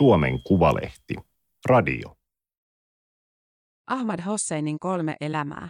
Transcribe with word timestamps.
Suomen 0.00 0.42
Kuvalehti. 0.42 1.14
Radio. 1.66 2.16
Ahmad 3.86 4.20
Hosseinin 4.22 4.78
kolme 4.78 5.16
elämää. 5.20 5.68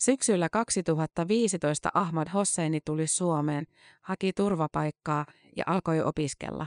Syksyllä 0.00 0.48
2015 0.48 1.90
Ahmad 1.94 2.28
Hosseini 2.34 2.80
tuli 2.84 3.06
Suomeen, 3.06 3.66
haki 4.00 4.32
turvapaikkaa 4.32 5.26
ja 5.56 5.64
alkoi 5.66 6.00
opiskella. 6.00 6.66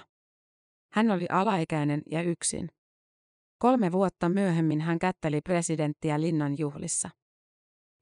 Hän 0.94 1.12
oli 1.12 1.25
alaikäinen 1.30 2.02
ja 2.11 2.21
yksin. 2.21 2.70
Kolme 3.57 3.91
vuotta 3.91 4.29
myöhemmin 4.29 4.82
hän 4.82 5.00
kätteli 5.00 5.41
presidenttiä 5.41 6.21
linnan 6.21 6.57
juhlissa. 6.57 7.09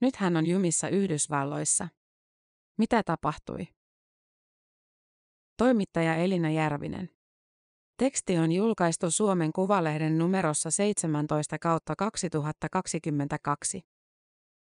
Nyt 0.02 0.16
hän 0.16 0.38
on 0.38 0.48
jumissa 0.48 0.90
Yhdysvalloissa. 0.90 1.88
Mitä 2.78 3.04
tapahtui? 3.04 3.68
Toimittaja 5.58 6.16
Elina 6.16 6.50
Järvinen. 6.50 7.19
Teksti 8.00 8.38
on 8.38 8.52
julkaistu 8.52 9.12
Suomen 9.12 9.54
Kuvalehden 9.54 10.18
numerossa 10.18 10.72
17 10.72 11.60
kautta 11.60 11.96
2022. 11.96 13.82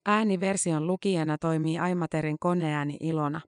Ääniversion 0.05 0.87
lukijana 0.87 1.37
toimii 1.37 1.79
Aimaterin 1.79 2.39
koneääni 2.39 2.97
Ilona. 2.99 3.41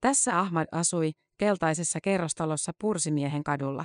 Tässä 0.00 0.38
Ahmad 0.38 0.66
asui, 0.72 1.10
keltaisessa 1.38 1.98
kerrostalossa 2.02 2.72
Pursimiehen 2.80 3.44
kadulla. 3.44 3.84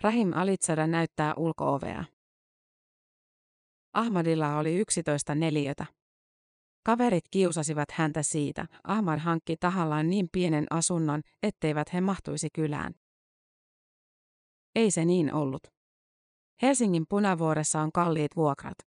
Rahim 0.00 0.32
Alitsada 0.32 0.86
näyttää 0.86 1.34
ulkoovea. 1.36 2.04
Ahmadilla 3.92 4.58
oli 4.58 4.76
11 4.76 5.34
neliötä. 5.34 5.86
Kaverit 6.84 7.24
kiusasivat 7.30 7.90
häntä 7.90 8.22
siitä. 8.22 8.66
Ahmad 8.84 9.18
hankki 9.18 9.56
tahallaan 9.56 10.10
niin 10.10 10.28
pienen 10.32 10.66
asunnon, 10.70 11.22
etteivät 11.42 11.92
he 11.92 12.00
mahtuisi 12.00 12.48
kylään. 12.54 12.94
Ei 14.74 14.90
se 14.90 15.04
niin 15.04 15.34
ollut. 15.34 15.62
Helsingin 16.62 17.04
punavuoressa 17.08 17.80
on 17.80 17.92
kalliit 17.92 18.36
vuokrat. 18.36 18.78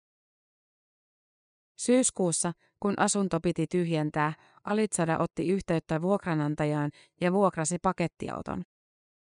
Syyskuussa, 1.79 2.53
kun 2.81 2.95
asunto 2.97 3.41
piti 3.41 3.67
tyhjentää, 3.67 4.33
Alitsada 4.65 5.19
otti 5.19 5.49
yhteyttä 5.49 6.03
vuokranantajaan 6.03 6.91
ja 7.21 7.33
vuokrasi 7.33 7.79
pakettiauton. 7.83 8.63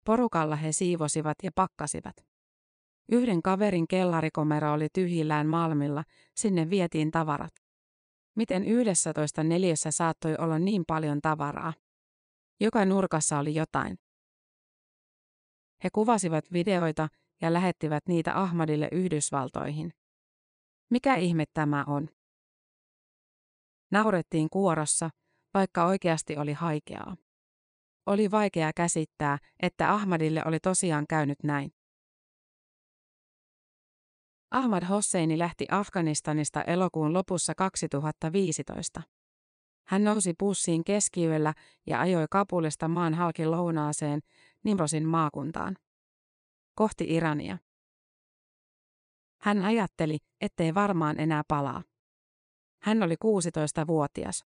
Porukalla 0.06 0.56
he 0.56 0.72
siivosivat 0.72 1.38
ja 1.44 1.52
pakkasivat. 1.56 2.16
Yhden 3.12 3.42
kaverin 3.42 3.88
kellarikomero 3.88 4.74
oli 4.74 4.88
tyhjillään 4.94 5.48
Malmilla, 5.48 6.04
sinne 6.36 6.70
vietiin 6.70 7.12
tavarat. 7.12 7.67
Miten 8.38 8.66
yhdessä 8.66 9.14
toista 9.14 9.44
neljässä 9.44 9.92
saattoi 9.92 10.36
olla 10.40 10.60
niin 10.60 10.84
paljon 10.88 11.22
tavaraa? 11.22 11.74
Joka 12.60 12.86
nurkassa 12.86 13.40
oli 13.40 13.56
jotain. 13.56 13.98
He 15.84 15.90
kuvasivat 15.94 16.52
videoita 16.54 17.08
ja 17.42 17.54
lähettivät 17.54 18.04
niitä 18.08 18.42
Ahmadille 18.42 18.90
Yhdysvaltoihin. 18.92 19.94
Mikä 20.90 21.16
ihme 21.16 21.44
tämä 21.54 21.84
on? 21.88 22.10
Naurettiin 23.92 24.50
kuorossa, 24.50 25.10
vaikka 25.54 25.86
oikeasti 25.86 26.38
oli 26.38 26.54
haikeaa. 26.54 27.18
Oli 28.06 28.32
vaikea 28.32 28.72
käsittää, 28.76 29.38
että 29.60 29.94
Ahmadille 29.94 30.42
oli 30.46 30.60
tosiaan 30.60 31.06
käynyt 31.10 31.44
näin. 31.44 31.77
Ahmad 34.52 34.84
Hosseini 34.86 35.38
lähti 35.38 35.66
Afganistanista 35.72 36.62
elokuun 36.62 37.14
lopussa 37.14 37.56
2015. 37.56 39.02
Hän 39.88 40.04
nousi 40.04 40.34
bussiin 40.40 40.84
keskiyöllä 40.84 41.54
ja 41.88 42.00
ajoi 42.00 42.26
Kapulista 42.30 42.88
maan 42.88 43.14
halki 43.14 43.46
lounaaseen 43.46 44.20
Nimrosin 44.64 45.08
maakuntaan. 45.08 45.76
Kohti 46.76 47.06
Irania. 47.10 47.58
Hän 49.42 49.66
ajatteli, 49.66 50.18
ettei 50.42 50.74
varmaan 50.74 51.20
enää 51.20 51.44
palaa. 51.48 51.84
Hän 52.82 53.04
oli 53.04 53.16
16-vuotias. 53.16 54.46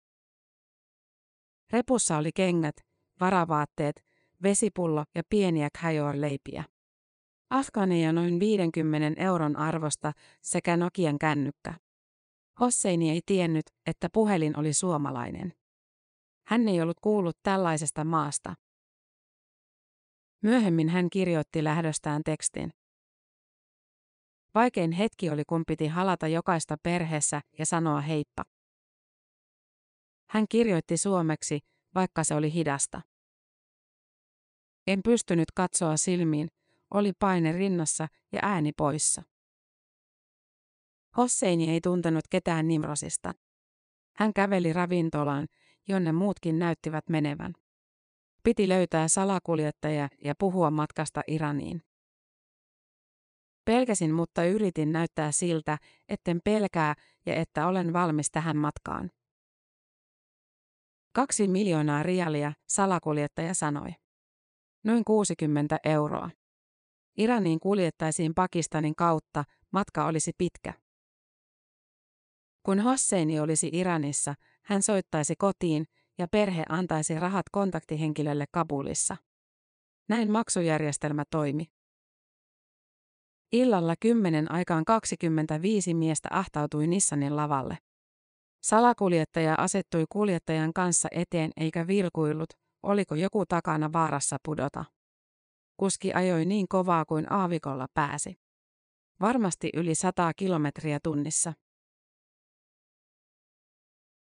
Repussa 1.71 2.17
oli 2.17 2.31
kengät, 2.35 2.75
varavaatteet, 3.19 4.05
vesipullo 4.43 5.03
ja 5.15 5.23
pieniä 5.29 5.69
kajor-leipiä. 5.81 6.63
Afgaania 7.53 8.11
noin 8.11 8.39
50 8.39 9.21
euron 9.21 9.55
arvosta 9.55 10.13
sekä 10.41 10.77
Nokian 10.77 11.19
kännykkä. 11.19 11.73
Hosseini 12.59 13.11
ei 13.11 13.21
tiennyt, 13.25 13.65
että 13.85 14.09
puhelin 14.13 14.59
oli 14.59 14.73
suomalainen. 14.73 15.53
Hän 16.47 16.67
ei 16.67 16.81
ollut 16.81 16.99
kuullut 17.01 17.37
tällaisesta 17.43 18.03
maasta. 18.03 18.53
Myöhemmin 20.43 20.89
hän 20.89 21.09
kirjoitti 21.09 21.63
lähdöstään 21.63 22.21
tekstin. 22.25 22.73
Vaikein 24.55 24.91
hetki 24.91 25.29
oli, 25.29 25.43
kun 25.49 25.63
piti 25.67 25.87
halata 25.87 26.27
jokaista 26.27 26.77
perheessä 26.83 27.41
ja 27.59 27.65
sanoa 27.65 28.01
heippa. 28.01 28.43
Hän 30.29 30.45
kirjoitti 30.49 30.97
suomeksi, 30.97 31.59
vaikka 31.95 32.23
se 32.23 32.35
oli 32.35 32.53
hidasta. 32.53 33.01
En 34.87 34.99
pystynyt 35.03 35.51
katsoa 35.55 35.97
silmiin, 35.97 36.47
oli 36.93 37.13
paine 37.19 37.51
rinnassa 37.51 38.07
ja 38.31 38.39
ääni 38.41 38.71
poissa. 38.77 39.23
Hosseini 41.17 41.69
ei 41.69 41.81
tuntenut 41.81 42.23
ketään 42.29 42.67
Nimrosista. 42.67 43.33
Hän 44.15 44.33
käveli 44.33 44.73
ravintolaan, 44.73 45.47
jonne 45.87 46.11
muutkin 46.11 46.59
näyttivät 46.59 47.09
menevän. 47.09 47.53
Piti 48.43 48.69
löytää 48.69 49.07
salakuljettaja 49.07 50.09
ja 50.23 50.33
puhua 50.39 50.71
matkasta 50.71 51.21
Iraniin. 51.27 51.81
Pelkäsin, 53.65 54.13
mutta 54.13 54.45
yritin 54.45 54.91
näyttää 54.91 55.31
siltä, 55.31 55.77
etten 56.09 56.39
pelkää 56.43 56.95
ja 57.25 57.35
että 57.35 57.67
olen 57.67 57.93
valmis 57.93 58.31
tähän 58.31 58.57
matkaan. 58.57 59.11
Kaksi 61.15 61.47
miljoonaa 61.47 62.03
rialia, 62.03 62.53
salakuljettaja 62.67 63.53
sanoi. 63.53 63.89
Noin 64.83 65.05
60 65.05 65.77
euroa. 65.83 66.29
Iraniin 67.17 67.59
kuljettaisiin 67.59 68.33
Pakistanin 68.33 68.95
kautta, 68.95 69.43
matka 69.71 70.05
olisi 70.05 70.31
pitkä. 70.37 70.73
Kun 72.63 72.79
Hosseini 72.79 73.39
olisi 73.39 73.69
Iranissa, 73.73 74.35
hän 74.65 74.81
soittaisi 74.81 75.35
kotiin 75.35 75.85
ja 76.17 76.27
perhe 76.27 76.63
antaisi 76.69 77.19
rahat 77.19 77.45
kontaktihenkilölle 77.51 78.45
Kabulissa. 78.51 79.17
Näin 80.09 80.31
maksujärjestelmä 80.31 81.23
toimi. 81.29 81.65
Illalla 83.51 83.95
kymmenen 83.99 84.51
aikaan 84.51 84.85
25 84.85 85.93
miestä 85.93 86.29
ahtautui 86.31 86.87
Nissanin 86.87 87.35
lavalle. 87.35 87.77
Salakuljettaja 88.63 89.55
asettui 89.57 90.05
kuljettajan 90.09 90.73
kanssa 90.73 91.07
eteen 91.11 91.51
eikä 91.57 91.87
vilkuillut, 91.87 92.49
oliko 92.83 93.15
joku 93.15 93.45
takana 93.45 93.93
vaarassa 93.93 94.37
pudota. 94.45 94.85
Kuski 95.77 96.13
ajoi 96.13 96.45
niin 96.45 96.67
kovaa 96.67 97.05
kuin 97.05 97.33
aavikolla 97.33 97.87
pääsi. 97.93 98.35
Varmasti 99.21 99.69
yli 99.73 99.95
sataa 99.95 100.33
kilometriä 100.33 100.99
tunnissa. 101.03 101.53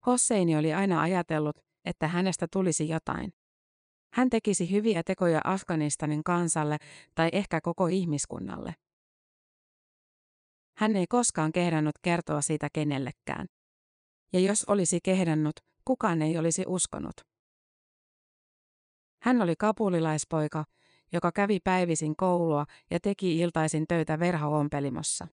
Hosseini 0.06 0.58
oli 0.58 0.74
aina 0.74 1.02
ajatellut, 1.02 1.58
että 1.86 2.08
hänestä 2.08 2.48
tulisi 2.52 2.90
jotain. 2.90 3.34
Hän 4.14 4.30
tekisi 4.30 4.72
hyviä 4.72 5.04
tekoja 5.04 5.42
Afganistanin 5.44 6.24
kansalle 6.24 6.78
tai 7.16 7.30
ehkä 7.32 7.62
koko 7.62 7.88
ihmiskunnalle. 7.88 8.76
Hän 10.78 10.96
ei 10.96 11.08
koskaan 11.08 11.52
kehdannut 11.52 11.96
kertoa 12.02 12.42
siitä 12.42 12.68
kenellekään. 12.74 13.48
Ja 14.34 14.40
jos 14.40 14.66
olisi 14.68 15.00
kehdannut, 15.04 15.56
kukaan 15.86 16.22
ei 16.22 16.38
olisi 16.38 16.64
uskonut. 16.68 17.14
Hän 19.22 19.42
oli 19.42 19.56
kapulilaispoika, 19.56 20.66
joka 21.12 21.32
kävi 21.32 21.60
päivisin 21.60 22.16
koulua 22.16 22.66
ja 22.92 23.00
teki 23.00 23.40
iltaisin 23.40 23.88
töitä 23.88 24.20
verhoompelimossa. 24.20 25.28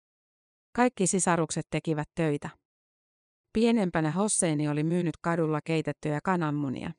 Kaikki 0.72 1.06
sisarukset 1.06 1.66
tekivät 1.70 2.08
töitä. 2.14 2.50
Pienempänä 3.52 4.10
Hosseini 4.10 4.68
oli 4.68 4.82
myynyt 4.82 5.16
kadulla 5.20 5.60
keitettyjä 5.64 6.20
kananmunia. 6.24 6.90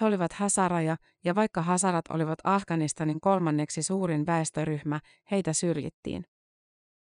He 0.00 0.06
olivat 0.06 0.32
hasaraja, 0.32 0.96
ja 1.24 1.34
vaikka 1.34 1.62
hasarat 1.62 2.04
olivat 2.08 2.38
Afganistanin 2.44 3.20
kolmanneksi 3.20 3.82
suurin 3.82 4.26
väestöryhmä, 4.26 5.00
heitä 5.30 5.52
syrjittiin. 5.52 6.24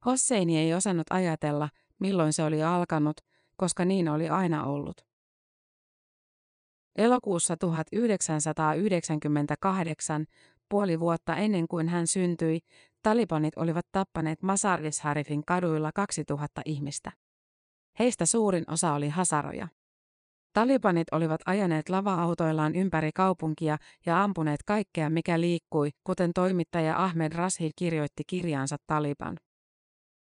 Hosseini 0.06 0.58
ei 0.58 0.74
osannut 0.74 1.06
ajatella, 1.10 1.68
milloin 1.98 2.32
se 2.32 2.42
oli 2.42 2.62
alkanut, 2.62 3.16
koska 3.56 3.84
niin 3.84 4.08
oli 4.08 4.28
aina 4.28 4.64
ollut. 4.64 5.09
Elokuussa 6.96 7.56
1998, 7.56 10.26
puoli 10.68 11.00
vuotta 11.00 11.36
ennen 11.36 11.68
kuin 11.68 11.88
hän 11.88 12.06
syntyi, 12.06 12.58
talibanit 13.02 13.56
olivat 13.56 13.86
tappaneet 13.92 14.38
Masardis-Harifin 14.42 15.42
kaduilla 15.46 15.90
2000 15.94 16.62
ihmistä. 16.64 17.12
Heistä 17.98 18.26
suurin 18.26 18.64
osa 18.66 18.92
oli 18.92 19.08
hasaroja. 19.08 19.68
Talibanit 20.52 21.06
olivat 21.12 21.40
ajaneet 21.46 21.88
lava-autoillaan 21.88 22.74
ympäri 22.74 23.10
kaupunkia 23.14 23.76
ja 24.06 24.22
ampuneet 24.22 24.60
kaikkea, 24.66 25.10
mikä 25.10 25.40
liikkui, 25.40 25.90
kuten 26.04 26.30
toimittaja 26.34 27.04
Ahmed 27.04 27.32
Rashid 27.32 27.70
kirjoitti 27.76 28.22
kirjaansa 28.26 28.76
Taliban. 28.86 29.36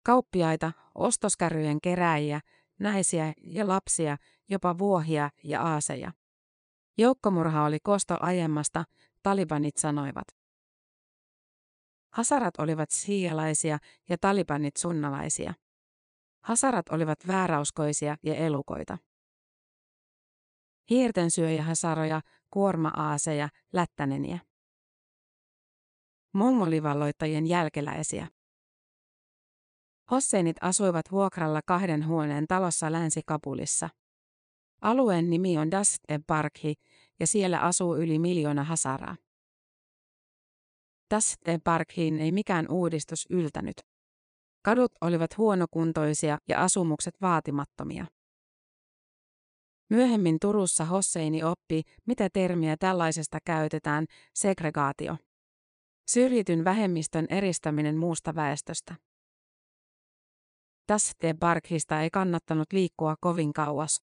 Kauppiaita, 0.05 0.73
ostoskärryjen 0.95 1.81
kerääjiä, 1.81 2.41
naisia 2.79 3.33
ja 3.43 3.69
lapsia, 3.69 4.17
jopa 4.49 4.79
vuohia 4.79 5.31
ja 5.45 5.63
aaseja. 5.63 6.13
Joukkomurha 6.99 7.65
oli 7.65 7.79
kosto 7.83 8.17
aiemmasta, 8.21 8.85
talibanit 9.23 9.77
sanoivat. 9.77 10.25
Hasarat 12.13 12.55
olivat 12.59 12.91
siialaisia 12.91 13.79
ja 14.09 14.17
talibanit 14.21 14.77
sunnalaisia. 14.77 15.55
Hasarat 16.45 16.89
olivat 16.89 17.19
vääräuskoisia 17.27 18.17
ja 18.23 18.35
elukoita. 18.35 18.99
Hiirten 20.91 21.31
syöjähasaroja, 21.31 22.21
kuorma-aaseja, 22.51 23.49
lättäneniä. 23.73 24.39
Mongolivalloittajien 26.35 27.47
jälkeläisiä. 27.47 28.29
Hosseinit 30.11 30.57
asuivat 30.61 31.13
vuokralla 31.13 31.61
kahden 31.67 32.07
huoneen 32.07 32.47
talossa 32.47 32.93
Länsi-Kabulissa. 32.93 33.89
Alueen 34.81 35.31
nimi 35.31 35.59
on 35.59 35.71
Daste 35.71 36.21
Parkhi 36.27 36.75
ja 37.21 37.27
siellä 37.27 37.61
asuu 37.61 37.97
yli 37.97 38.19
miljoona 38.19 38.65
hasaraa. 38.65 39.17
Daste 41.15 41.59
Parkhiin 41.65 42.19
ei 42.19 42.33
mikään 42.33 42.67
uudistus 42.71 43.27
yltänyt. 43.31 43.77
Kadut 44.65 44.93
olivat 45.01 45.39
huonokuntoisia 45.39 46.39
ja 46.49 46.65
asumukset 46.65 47.15
vaatimattomia. 47.21 48.07
Myöhemmin 49.91 50.37
Turussa 50.41 50.85
Hosseini 50.85 51.43
oppi, 51.43 51.83
mitä 52.07 52.29
termiä 52.33 52.77
tällaisesta 52.77 53.39
käytetään, 53.45 54.07
segregaatio. 54.35 55.17
Syrjityn 56.11 56.65
vähemmistön 56.65 57.27
eristäminen 57.31 57.97
muusta 57.97 58.35
väestöstä. 58.35 58.95
Tästä 60.87 61.35
Barkhista 61.39 62.01
ei 62.01 62.11
kannattanut 62.11 62.73
liikkua 62.73 63.15
kovin 63.21 63.53
kauas. 63.53 64.08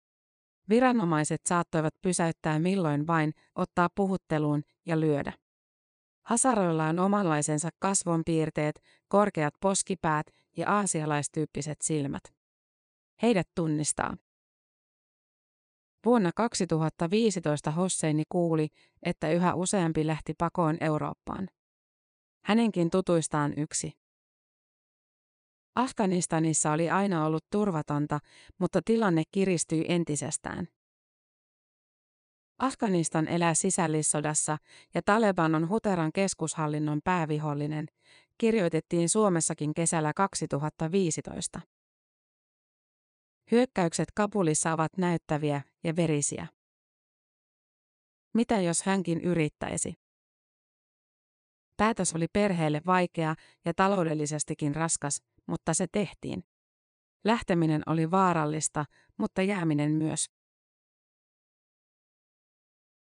Viranomaiset 0.69 1.41
saattoivat 1.49 1.95
pysäyttää 2.03 2.59
milloin 2.59 3.07
vain, 3.07 3.33
ottaa 3.55 3.89
puhutteluun 3.95 4.63
ja 4.87 5.01
lyödä. 5.01 5.33
Hasaroilla 6.23 6.87
on 6.87 6.99
omanlaisensa 6.99 7.69
kasvonpiirteet, 7.79 8.83
korkeat 9.09 9.55
poskipäät 9.61 10.27
ja 10.57 10.71
aasialaistyyppiset 10.71 11.81
silmät. 11.83 12.23
Heidät 13.23 13.49
tunnistaa. 13.55 14.17
Vuonna 16.07 16.31
2015 16.37 17.71
Hosseini 17.71 18.23
kuuli, 18.29 18.69
että 19.03 19.31
yhä 19.31 19.55
useampi 19.55 20.07
lähti 20.07 20.35
pakoon 20.39 20.77
Eurooppaan. 20.81 21.49
Hänenkin 22.45 22.91
tutuistaan 22.91 23.55
yksi. 23.57 24.02
Afganistanissa 25.75 26.73
oli 26.73 26.91
aina 26.91 27.27
ollut 27.27 27.45
turvatonta, 27.51 28.19
mutta 28.59 28.81
tilanne 28.85 29.23
kiristyi 29.31 29.85
entisestään. 29.89 30.69
Afganistan 32.59 33.29
elää 33.29 33.55
sisällissodassa 33.55 34.57
ja 34.95 35.03
Taleban 35.05 35.55
on 35.55 35.69
Huteran 35.69 36.13
keskushallinnon 36.13 37.01
päävihollinen, 37.05 37.87
kirjoitettiin 38.39 39.09
Suomessakin 39.09 39.75
kesällä 39.75 40.13
2015. 40.17 41.61
Hyökkäykset 43.51 44.09
Kabulissa 44.15 44.73
ovat 44.73 44.93
näyttäviä 44.97 45.63
ja 45.85 45.97
verisiä. 45.97 46.47
Mitä 48.35 48.61
jos 48.61 48.83
hänkin 48.83 49.21
yrittäisi? 49.21 49.95
Päätös 51.77 52.15
oli 52.15 52.27
perheelle 52.33 52.81
vaikea 52.87 53.35
ja 53.65 53.75
taloudellisestikin 53.77 54.75
raskas, 54.75 55.23
mutta 55.47 55.75
se 55.75 55.87
tehtiin. 55.93 56.45
Lähteminen 57.25 57.83
oli 57.87 58.11
vaarallista, 58.11 58.85
mutta 59.17 59.43
jääminen 59.43 59.93
myös. 59.93 60.31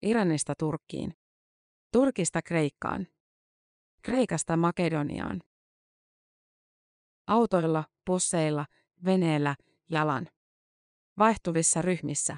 Iranista 0.01 0.53
Turkkiin. 0.59 1.13
Turkista 1.91 2.41
Kreikkaan. 2.41 3.07
Kreikasta 4.01 4.57
Makedoniaan. 4.57 5.41
Autoilla, 7.27 7.83
busseilla, 8.05 8.65
veneellä, 9.05 9.55
jalan. 9.89 10.27
Vaihtuvissa 11.17 11.81
ryhmissä. 11.81 12.37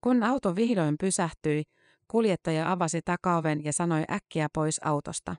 Kun 0.00 0.22
auto 0.22 0.56
vihdoin 0.56 0.96
pysähtyi, 1.00 1.62
kuljettaja 2.08 2.72
avasi 2.72 3.02
takaoven 3.04 3.64
ja 3.64 3.72
sanoi 3.72 4.04
äkkiä 4.10 4.48
pois 4.54 4.80
autosta. 4.84 5.36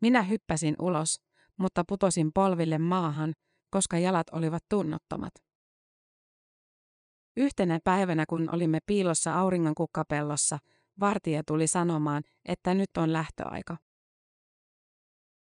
Minä 0.00 0.22
hyppäsin 0.22 0.74
ulos, 0.78 1.20
mutta 1.58 1.84
putosin 1.88 2.30
polville 2.34 2.78
maahan, 2.78 3.34
koska 3.70 3.98
jalat 3.98 4.26
olivat 4.32 4.62
tunnottomat. 4.68 5.32
Yhtenä 7.36 7.78
päivänä, 7.84 8.24
kun 8.28 8.54
olimme 8.54 8.78
piilossa 8.86 9.34
auringon 9.34 9.74
kukkapellossa, 9.74 10.58
vartija 11.00 11.42
tuli 11.46 11.66
sanomaan, 11.66 12.22
että 12.44 12.74
nyt 12.74 12.90
on 12.98 13.12
lähtöaika. 13.12 13.76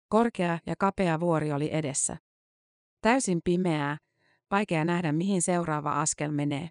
Korkea 0.08 0.58
ja 0.66 0.74
kapea 0.78 1.20
vuori 1.20 1.52
oli 1.52 1.68
edessä. 1.72 2.16
Täysin 3.00 3.40
pimeää, 3.44 3.98
vaikea 4.50 4.84
nähdä 4.84 5.12
mihin 5.12 5.42
seuraava 5.42 6.00
askel 6.00 6.32
menee. 6.32 6.70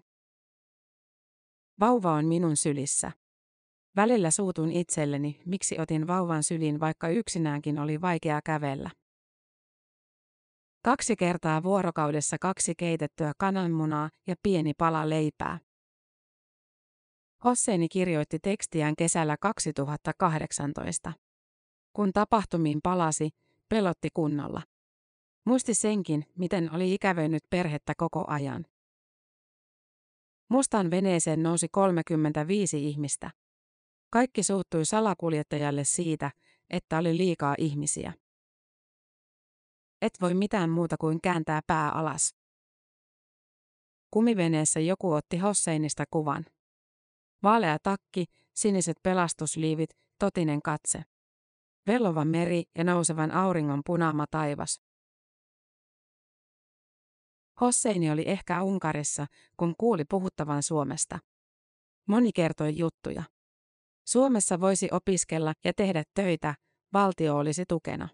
Vauva 1.80 2.12
on 2.12 2.26
minun 2.26 2.56
sylissä. 2.56 3.12
Välillä 3.96 4.30
suutun 4.30 4.72
itselleni, 4.72 5.40
miksi 5.46 5.80
otin 5.80 6.06
vauvan 6.06 6.42
syliin, 6.42 6.80
vaikka 6.80 7.08
yksinäänkin 7.08 7.78
oli 7.78 8.00
vaikea 8.00 8.40
kävellä. 8.44 8.90
Kaksi 10.82 11.16
kertaa 11.16 11.62
vuorokaudessa 11.62 12.36
kaksi 12.40 12.74
keitettyä 12.74 13.32
kananmunaa 13.38 14.10
ja 14.26 14.34
pieni 14.42 14.72
pala 14.78 15.08
leipää. 15.08 15.58
Hosseini 17.44 17.88
kirjoitti 17.88 18.38
tekstiään 18.38 18.94
kesällä 18.98 19.36
2018. 19.40 21.12
Kun 21.92 22.12
tapahtumiin 22.12 22.80
palasi, 22.82 23.30
pelotti 23.68 24.08
kunnolla. 24.14 24.62
Muisti 25.44 25.74
senkin, 25.74 26.24
miten 26.38 26.74
oli 26.74 26.94
ikävöinyt 26.94 27.42
perhettä 27.50 27.92
koko 27.96 28.24
ajan. 28.26 28.64
Mustan 30.48 30.90
veneeseen 30.90 31.42
nousi 31.42 31.68
35 31.70 32.84
ihmistä. 32.88 33.30
Kaikki 34.10 34.42
suuttui 34.42 34.84
salakuljettajalle 34.84 35.84
siitä, 35.84 36.30
että 36.70 36.98
oli 36.98 37.16
liikaa 37.16 37.54
ihmisiä. 37.58 38.12
Et 40.02 40.12
voi 40.20 40.34
mitään 40.34 40.70
muuta 40.70 40.96
kuin 40.96 41.20
kääntää 41.20 41.60
pää 41.66 41.90
alas. 41.90 42.34
Kumiveneessä 44.10 44.80
joku 44.80 45.12
otti 45.12 45.38
Hosseinista 45.38 46.04
kuvan. 46.10 46.46
Vaalea 47.42 47.78
takki, 47.82 48.24
siniset 48.54 48.96
pelastusliivit, 49.02 49.90
totinen 50.18 50.62
katse. 50.62 51.02
Vellova 51.86 52.24
meri 52.24 52.62
ja 52.78 52.84
nousevan 52.84 53.30
auringon 53.30 53.82
punaama 53.86 54.24
taivas. 54.30 54.80
Hosseini 57.60 58.10
oli 58.10 58.24
ehkä 58.26 58.62
Unkarissa, 58.62 59.26
kun 59.56 59.74
kuuli 59.78 60.04
puhuttavan 60.10 60.62
Suomesta. 60.62 61.18
Moni 62.08 62.32
kertoi 62.32 62.78
juttuja. 62.78 63.22
Suomessa 64.08 64.60
voisi 64.60 64.88
opiskella 64.92 65.52
ja 65.64 65.72
tehdä 65.76 66.02
töitä, 66.14 66.54
valtio 66.92 67.36
olisi 67.36 67.64
tukena 67.68 68.08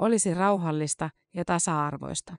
olisi 0.00 0.34
rauhallista 0.34 1.10
ja 1.34 1.44
tasa-arvoista. 1.44 2.36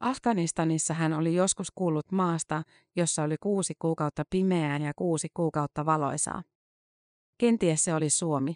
Afganistanissa 0.00 0.94
hän 0.94 1.12
oli 1.12 1.34
joskus 1.34 1.70
kuullut 1.74 2.12
maasta, 2.12 2.62
jossa 2.96 3.22
oli 3.22 3.36
kuusi 3.40 3.74
kuukautta 3.78 4.22
pimeää 4.30 4.78
ja 4.78 4.92
kuusi 4.96 5.28
kuukautta 5.34 5.86
valoisaa. 5.86 6.42
Kenties 7.38 7.84
se 7.84 7.94
oli 7.94 8.10
Suomi. 8.10 8.54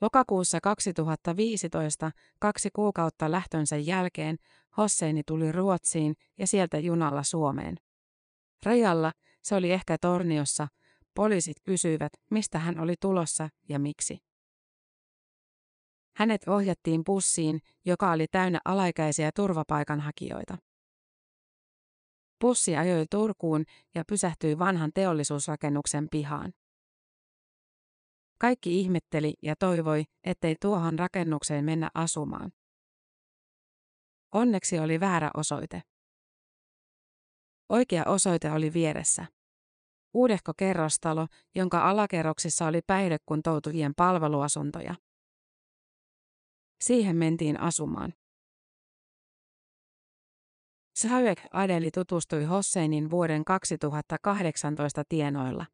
Lokakuussa 0.00 0.60
2015, 0.62 2.10
kaksi 2.40 2.68
kuukautta 2.72 3.30
lähtönsä 3.30 3.76
jälkeen, 3.76 4.36
Hosseini 4.76 5.22
tuli 5.26 5.52
Ruotsiin 5.52 6.14
ja 6.38 6.46
sieltä 6.46 6.78
junalla 6.78 7.22
Suomeen. 7.22 7.76
Rajalla, 8.66 9.12
se 9.42 9.54
oli 9.54 9.72
ehkä 9.72 9.98
Torniossa, 10.00 10.68
poliisit 11.14 11.56
kysyivät, 11.62 12.12
mistä 12.30 12.58
hän 12.58 12.80
oli 12.80 12.94
tulossa 13.00 13.48
ja 13.68 13.78
miksi. 13.78 14.31
Hänet 16.16 16.48
ohjattiin 16.48 17.04
bussiin, 17.04 17.60
joka 17.84 18.12
oli 18.12 18.26
täynnä 18.26 18.60
alaikäisiä 18.64 19.30
turvapaikanhakijoita. 19.34 20.58
Bussi 22.40 22.76
ajoi 22.76 23.06
Turkuun 23.10 23.64
ja 23.94 24.04
pysähtyi 24.08 24.58
vanhan 24.58 24.90
teollisuusrakennuksen 24.94 26.08
pihaan. 26.10 26.52
Kaikki 28.38 28.80
ihmetteli 28.80 29.34
ja 29.42 29.56
toivoi, 29.56 30.04
ettei 30.24 30.56
tuohon 30.60 30.98
rakennukseen 30.98 31.64
mennä 31.64 31.90
asumaan. 31.94 32.52
Onneksi 34.32 34.78
oli 34.78 35.00
väärä 35.00 35.30
osoite. 35.34 35.82
Oikea 37.68 38.04
osoite 38.06 38.52
oli 38.52 38.72
vieressä. 38.72 39.26
Uudehko 40.14 40.52
kerrostalo, 40.56 41.26
jonka 41.54 41.90
alakerroksissa 41.90 42.66
oli 42.66 42.80
päihdekuntoutujien 42.86 43.92
palveluasuntoja. 43.96 44.94
Siihen 46.82 47.16
mentiin 47.16 47.60
asumaan. 47.60 48.14
Saek 50.94 51.40
Adeli 51.52 51.90
tutustui 51.90 52.44
Hosseinin 52.44 53.10
vuoden 53.10 53.44
2018 53.44 55.02
tienoilla. 55.08 55.66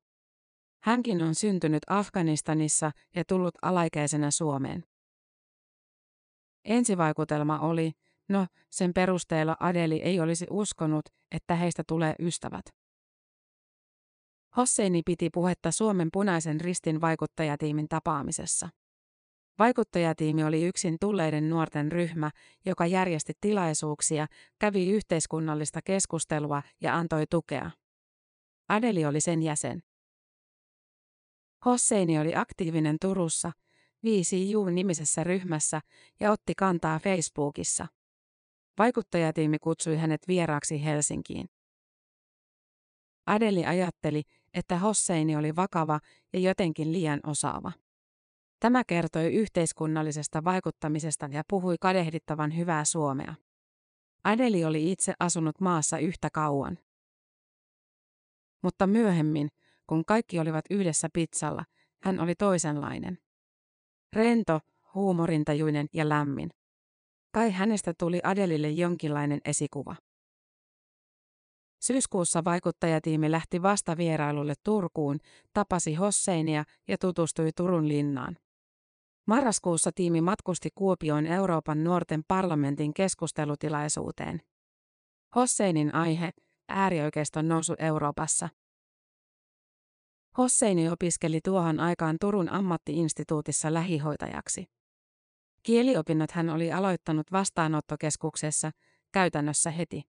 Hänkin 0.82 1.22
on 1.22 1.34
syntynyt 1.34 1.82
Afganistanissa 1.86 2.90
ja 3.16 3.24
tullut 3.24 3.54
alaikäisenä 3.62 4.30
Suomeen. 4.30 4.84
Ensivaikutelma 6.64 7.58
oli, 7.58 7.92
no, 8.28 8.46
sen 8.70 8.94
perusteella 8.94 9.56
Adeli 9.60 10.02
ei 10.02 10.20
olisi 10.20 10.46
uskonut, 10.50 11.04
että 11.32 11.54
heistä 11.54 11.82
tulee 11.88 12.14
ystävät. 12.18 12.64
Hosseini 14.56 15.02
piti 15.06 15.30
puhetta 15.30 15.70
Suomen 15.70 16.08
punaisen 16.12 16.60
ristin 16.60 17.00
vaikuttajatiimin 17.00 17.88
tapaamisessa. 17.88 18.68
Vaikuttajatiimi 19.58 20.44
oli 20.44 20.64
yksin 20.64 20.96
tulleiden 21.00 21.50
nuorten 21.50 21.92
ryhmä, 21.92 22.30
joka 22.66 22.86
järjesti 22.86 23.32
tilaisuuksia, 23.40 24.26
kävi 24.58 24.90
yhteiskunnallista 24.90 25.82
keskustelua 25.82 26.62
ja 26.80 26.96
antoi 26.96 27.24
tukea. 27.30 27.70
Adeli 28.68 29.04
oli 29.04 29.20
sen 29.20 29.42
jäsen. 29.42 29.82
Hosseini 31.64 32.18
oli 32.18 32.34
aktiivinen 32.34 32.96
Turussa, 33.00 33.52
5Ju-nimisessä 34.06 35.24
ryhmässä 35.24 35.80
ja 36.20 36.32
otti 36.32 36.52
kantaa 36.54 36.98
Facebookissa. 36.98 37.86
Vaikuttajatiimi 38.78 39.58
kutsui 39.58 39.96
hänet 39.96 40.28
vieraaksi 40.28 40.84
Helsinkiin. 40.84 41.46
Adeli 43.26 43.66
ajatteli, 43.66 44.22
että 44.54 44.78
Hosseini 44.78 45.36
oli 45.36 45.56
vakava 45.56 46.00
ja 46.32 46.40
jotenkin 46.40 46.92
liian 46.92 47.20
osaava. 47.26 47.72
Tämä 48.60 48.84
kertoi 48.84 49.34
yhteiskunnallisesta 49.34 50.44
vaikuttamisesta 50.44 51.28
ja 51.32 51.42
puhui 51.48 51.76
kadehdittavan 51.80 52.56
hyvää 52.56 52.84
suomea. 52.84 53.34
Adeli 54.24 54.64
oli 54.64 54.92
itse 54.92 55.14
asunut 55.20 55.60
maassa 55.60 55.98
yhtä 55.98 56.28
kauan. 56.32 56.78
Mutta 58.62 58.86
myöhemmin, 58.86 59.48
kun 59.86 60.04
kaikki 60.04 60.40
olivat 60.40 60.64
yhdessä 60.70 61.08
pizzalla, 61.12 61.64
hän 62.02 62.20
oli 62.20 62.34
toisenlainen. 62.34 63.18
Rento, 64.12 64.60
huumorintajuinen 64.94 65.86
ja 65.92 66.08
lämmin. 66.08 66.50
Kai 67.32 67.50
hänestä 67.50 67.94
tuli 67.98 68.20
Adelille 68.24 68.70
jonkinlainen 68.70 69.40
esikuva. 69.44 69.96
Syyskuussa 71.80 72.44
vaikuttajatiimi 72.44 73.30
lähti 73.30 73.62
vastavierailulle 73.62 74.54
Turkuun, 74.64 75.18
tapasi 75.52 75.94
Hosseinia 75.94 76.64
ja 76.88 76.98
tutustui 76.98 77.50
Turun 77.56 77.88
linnaan. 77.88 78.36
Marraskuussa 79.28 79.90
tiimi 79.94 80.20
matkusti 80.20 80.68
Kuopioon 80.74 81.26
Euroopan 81.26 81.84
nuorten 81.84 82.22
parlamentin 82.28 82.94
keskustelutilaisuuteen. 82.94 84.40
Hosseinin 85.36 85.94
aihe, 85.94 86.30
äärioikeiston 86.68 87.48
nousu 87.48 87.74
Euroopassa. 87.78 88.48
Hosseini 90.38 90.88
opiskeli 90.88 91.40
tuohon 91.44 91.80
aikaan 91.80 92.16
Turun 92.20 92.48
ammattiinstituutissa 92.48 93.74
lähihoitajaksi. 93.74 94.64
Kieliopinnot 95.62 96.30
hän 96.30 96.50
oli 96.50 96.72
aloittanut 96.72 97.32
vastaanottokeskuksessa, 97.32 98.70
käytännössä 99.12 99.70
heti. 99.70 100.02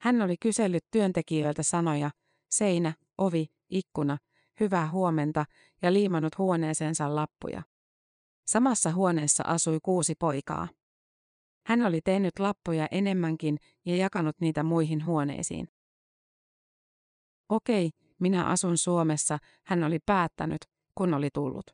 Hän 0.00 0.22
oli 0.22 0.36
kysellyt 0.36 0.84
työntekijöiltä 0.90 1.62
sanoja, 1.62 2.10
seinä, 2.50 2.94
ovi, 3.18 3.46
ikkuna, 3.70 4.18
hyvää 4.60 4.90
huomenta 4.90 5.44
ja 5.82 5.92
liimannut 5.92 6.38
huoneeseensa 6.38 7.14
lappuja. 7.14 7.62
Samassa 8.50 8.92
huoneessa 8.92 9.44
asui 9.46 9.78
kuusi 9.82 10.14
poikaa. 10.14 10.68
Hän 11.66 11.82
oli 11.82 12.00
tehnyt 12.00 12.38
lappuja 12.38 12.88
enemmänkin 12.90 13.58
ja 13.84 13.96
jakanut 13.96 14.36
niitä 14.40 14.62
muihin 14.62 15.06
huoneisiin. 15.06 15.68
Okei, 17.48 17.90
minä 18.20 18.44
asun 18.44 18.78
Suomessa, 18.78 19.38
hän 19.66 19.84
oli 19.84 19.98
päättänyt, 20.06 20.58
kun 20.94 21.14
oli 21.14 21.28
tullut. 21.34 21.66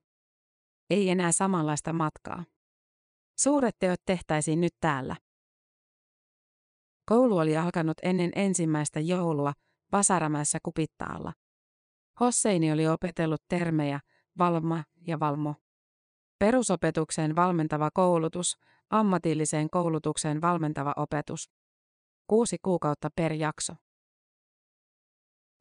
Ei 0.91 1.11
enää 1.11 1.33
samanlaista 1.33 1.93
matkaa. 1.93 2.45
Suuret 3.39 3.77
teot 3.79 4.01
tehtäisiin 4.07 4.61
nyt 4.61 4.75
täällä. 4.81 5.17
Koulu 7.09 7.39
oli 7.39 7.57
alkanut 7.57 7.97
ennen 8.03 8.33
ensimmäistä 8.35 9.01
joulua 9.01 9.53
Vasaramäessä 9.93 10.59
kupittaalla. 10.63 11.33
Hosseini 12.21 12.73
oli 12.73 12.89
opetellut 12.89 13.43
termejä 13.49 14.01
valma 14.39 14.85
ja 15.07 15.21
valmo. 15.21 15.55
Perusopetukseen 16.39 17.37
valmentava 17.37 17.91
koulutus, 17.91 18.57
ammatilliseen 18.91 19.71
koulutukseen 19.71 20.41
valmentava 20.41 20.95
opetus. 20.97 21.51
Kuusi 22.27 22.57
kuukautta 22.63 23.11
per 23.17 23.33
jakso. 23.33 23.75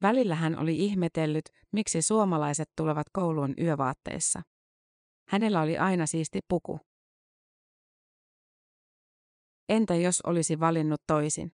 Välillä 0.02 0.34
hän 0.34 0.58
oli 0.58 0.84
ihmetellyt, 0.84 1.44
miksi 1.72 2.02
suomalaiset 2.02 2.68
tulevat 2.76 3.06
kouluun 3.12 3.54
yövaatteissa. 3.60 4.42
Hänellä 5.28 5.60
oli 5.60 5.78
aina 5.78 6.06
siisti 6.06 6.40
puku. 6.48 6.80
Entä 9.68 9.94
jos 9.94 10.20
olisi 10.20 10.60
valinnut 10.60 11.00
toisin? 11.06 11.52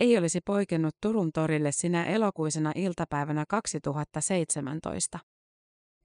Ei 0.00 0.18
olisi 0.18 0.40
poikennut 0.40 0.96
Turun 1.00 1.32
torille 1.32 1.72
sinä 1.72 2.04
elokuisena 2.04 2.72
iltapäivänä 2.74 3.44
2017. 3.48 5.18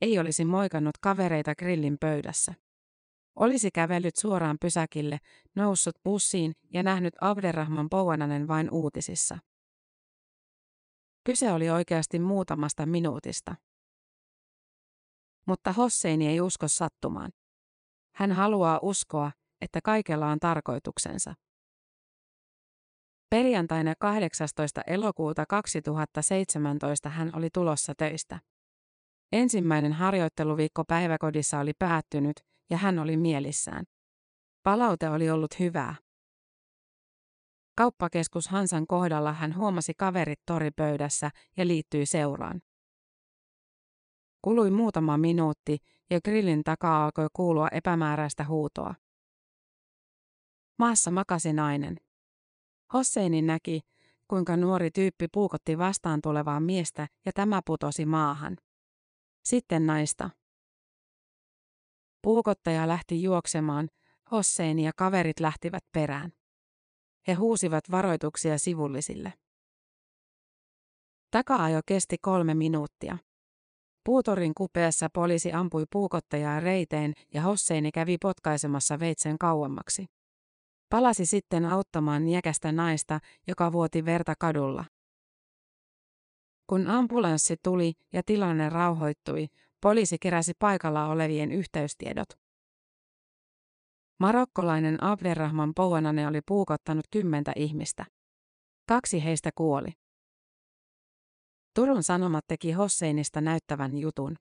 Ei 0.02 0.20
olisi 0.20 0.46
moikannut 0.46 0.98
kavereita 1.02 1.56
grillin 1.56 1.98
pöydässä. 2.00 2.54
Olisi 3.36 3.72
kävellyt 3.72 4.16
suoraan 4.16 4.58
pysäkille, 4.62 5.20
noussut 5.56 5.96
bussiin 6.04 6.54
ja 6.74 6.84
nähnyt 6.84 7.14
Abderrahman 7.22 7.90
Pouananen 7.90 8.48
vain 8.48 8.72
uutisissa. 8.72 9.38
Kyse 11.24 11.52
oli 11.52 11.70
oikeasti 11.70 12.20
muutamasta 12.20 12.86
minuutista. 12.86 13.56
Mutta 15.48 15.74
Hosseini 15.74 16.28
ei 16.28 16.42
usko 16.42 16.68
sattumaan. 16.68 17.32
Hän 18.16 18.32
haluaa 18.32 18.80
uskoa, 18.82 19.32
että 19.62 19.80
kaikella 19.84 20.28
on 20.28 20.40
tarkoituksensa. 20.40 21.36
Perjantaina 23.30 23.94
18. 24.00 24.82
elokuuta 24.88 25.46
2017 25.46 27.10
hän 27.10 27.32
oli 27.36 27.50
tulossa 27.54 27.94
töistä. 27.98 28.40
Ensimmäinen 29.32 29.94
harjoitteluviikko 29.94 30.84
päiväkodissa 30.88 31.60
oli 31.60 31.72
päättynyt 31.80 32.40
ja 32.70 32.78
hän 32.78 33.00
oli 33.00 33.18
mielissään. 33.18 33.86
Palaute 34.64 35.10
oli 35.10 35.30
ollut 35.30 35.60
hyvää. 35.60 35.96
Kauppakeskus 37.78 38.48
Hansan 38.48 38.88
kohdalla 38.88 39.34
hän 39.34 39.56
huomasi 39.56 39.94
kaverit 39.98 40.40
toripöydässä 40.46 41.32
ja 41.58 41.68
liittyi 41.68 42.06
seuraan. 42.06 42.62
Kului 44.42 44.72
muutama 44.72 45.18
minuutti 45.18 45.78
ja 46.10 46.20
grillin 46.22 46.64
takaa 46.64 47.06
alkoi 47.06 47.28
kuulua 47.34 47.68
epämääräistä 47.68 48.44
huutoa. 48.44 48.96
Maassa 50.80 51.12
makasi 51.12 51.54
nainen. 51.54 51.98
Hosseini 52.94 53.42
näki, 53.42 53.82
kuinka 54.28 54.58
nuori 54.58 54.92
tyyppi 54.92 55.28
puukotti 55.34 55.78
vastaan 55.78 56.22
tulevaa 56.22 56.60
miestä 56.60 57.08
ja 57.26 57.32
tämä 57.36 57.62
putosi 57.66 58.06
maahan. 58.06 58.58
Sitten 59.46 59.86
naista. 59.86 60.30
Puukottaja 62.22 62.88
lähti 62.88 63.24
juoksemaan, 63.24 63.90
Hosseini 64.32 64.86
ja 64.86 64.92
kaverit 64.96 65.40
lähtivät 65.40 65.84
perään. 65.92 66.32
He 67.28 67.34
huusivat 67.34 67.92
varoituksia 67.92 68.58
sivullisille. 68.58 69.34
Takaajo 71.32 71.82
kesti 71.86 72.18
kolme 72.22 72.54
minuuttia. 72.54 73.18
Puutorin 74.04 74.54
kupeessa 74.58 75.08
poliisi 75.14 75.54
ampui 75.54 75.86
puukottajaa 75.92 76.60
reiteen 76.60 77.14
ja 77.34 77.42
Hosseini 77.42 77.92
kävi 77.92 78.18
potkaisemassa 78.22 79.00
veitsen 79.00 79.38
kauemmaksi. 79.38 80.06
Palasi 80.90 81.26
sitten 81.26 81.66
auttamaan 81.66 82.26
niekästä 82.26 82.72
naista, 82.72 83.20
joka 83.48 83.72
vuoti 83.72 84.06
verta 84.06 84.34
kadulla. 84.40 84.86
Kun 86.68 86.88
ambulanssi 86.88 87.56
tuli 87.64 87.94
ja 88.14 88.24
tilanne 88.26 88.70
rauhoittui, 88.70 89.48
poliisi 89.82 90.18
keräsi 90.22 90.54
paikalla 90.60 91.08
olevien 91.08 91.52
yhteystiedot. 91.52 92.28
Marokkolainen 94.20 95.04
Abderrahman 95.04 95.74
Pouanane 95.76 96.28
oli 96.28 96.42
puukottanut 96.48 97.06
kymmentä 97.12 97.54
ihmistä. 97.56 98.06
Kaksi 98.88 99.24
heistä 99.24 99.50
kuoli. 99.56 99.90
Turun 101.76 102.04
Sanomat 102.04 102.46
teki 102.48 102.72
Hosseinista 102.72 103.42
näyttävän 103.42 103.98
jutun. 103.98 104.36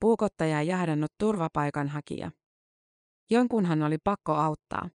Puukottaja 0.00 0.62
jahdannut 0.62 1.12
turvapaikanhakija. 1.18 2.30
Jonkunhan 3.30 3.82
oli 3.82 3.98
pakko 4.04 4.32
auttaa. 4.32 4.90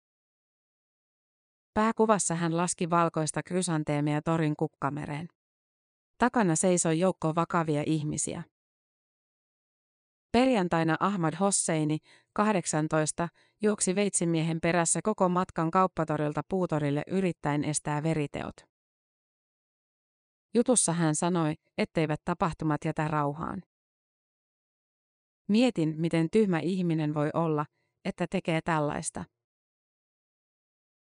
Pääkuvassa 1.74 2.34
hän 2.34 2.56
laski 2.56 2.90
valkoista 2.90 3.42
krysanteemia 3.42 4.22
torin 4.22 4.56
kukkamereen. 4.56 5.28
Takana 6.18 6.56
seisoi 6.56 6.99
joukko 6.99 7.35
vakavia 7.35 7.83
ihmisiä. 7.87 8.42
Perjantaina 10.33 10.97
Ahmad 11.00 11.35
Hosseini, 11.40 11.99
18, 12.33 13.28
juoksi 13.62 13.94
veitsimiehen 13.94 14.61
perässä 14.61 15.00
koko 15.02 15.28
matkan 15.28 15.71
kauppatorilta 15.71 16.42
puutorille 16.49 17.02
yrittäen 17.06 17.64
estää 17.64 18.02
veriteot. 18.02 18.54
Jutussa 20.54 20.92
hän 20.92 21.14
sanoi, 21.14 21.54
etteivät 21.78 22.21
tapahtumat 22.25 22.85
jätä 22.85 23.09
rauhaan. 23.09 23.62
Mietin, 25.49 25.94
miten 25.99 26.30
tyhmä 26.30 26.59
ihminen 26.59 27.14
voi 27.14 27.30
olla, 27.35 27.66
että 28.04 28.26
tekee 28.30 28.61
tällaista. 28.64 29.25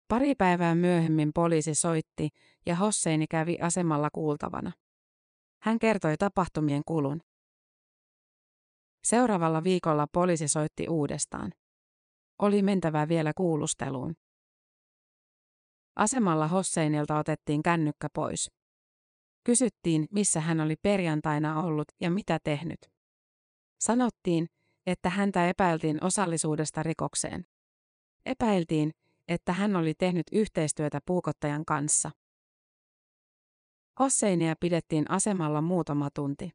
Pari 0.09 0.35
päivää 0.35 0.75
myöhemmin 0.75 1.33
poliisi 1.35 1.75
soitti 1.75 2.29
ja 2.67 2.77
Hosseini 2.77 3.27
kävi 3.27 3.59
asemalla 3.61 4.09
kuultavana. 4.13 4.73
Hän 5.63 5.79
kertoi 5.79 6.17
tapahtumien 6.17 6.83
kulun. 6.87 7.21
Seuraavalla 9.05 9.65
viikolla 9.65 10.07
poliisi 10.13 10.49
soitti 10.49 10.89
uudestaan. 10.89 11.53
Oli 12.39 12.63
mentävä 12.63 13.09
vielä 13.09 13.33
kuulusteluun. 13.37 14.15
Asemalla 15.97 16.49
Hosseinilta 16.49 17.19
otettiin 17.19 17.63
kännykkä 17.63 18.09
pois. 18.15 18.51
Kysyttiin, 19.45 20.07
missä 20.11 20.41
hän 20.41 20.61
oli 20.61 20.77
perjantaina 20.83 21.63
ollut 21.63 21.89
ja 22.01 22.11
mitä 22.11 22.39
tehnyt. 22.45 22.79
Sanottiin, 23.81 24.47
että 24.87 25.11
häntä 25.11 25.49
epäiltiin 25.49 26.05
osallisuudesta 26.05 26.83
rikokseen. 26.83 27.45
Epäiltiin, 28.27 28.91
että 29.29 29.53
hän 29.53 29.77
oli 29.77 29.95
tehnyt 29.95 30.27
yhteistyötä 30.33 31.01
puukottajan 31.07 31.65
kanssa. 31.65 32.11
Hosseinia 34.01 34.55
pidettiin 34.61 35.11
asemalla 35.11 35.61
muutama 35.61 36.09
tunti. 36.15 36.51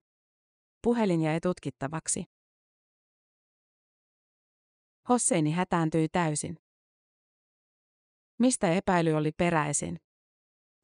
Puhelin 0.84 1.22
jäi 1.22 1.40
tutkittavaksi. 1.40 2.26
Hosseini 5.10 5.52
hätääntyi 5.52 6.10
täysin. 6.10 6.58
Mistä 8.40 8.74
epäily 8.74 9.12
oli 9.12 9.32
peräisin? 9.32 10.00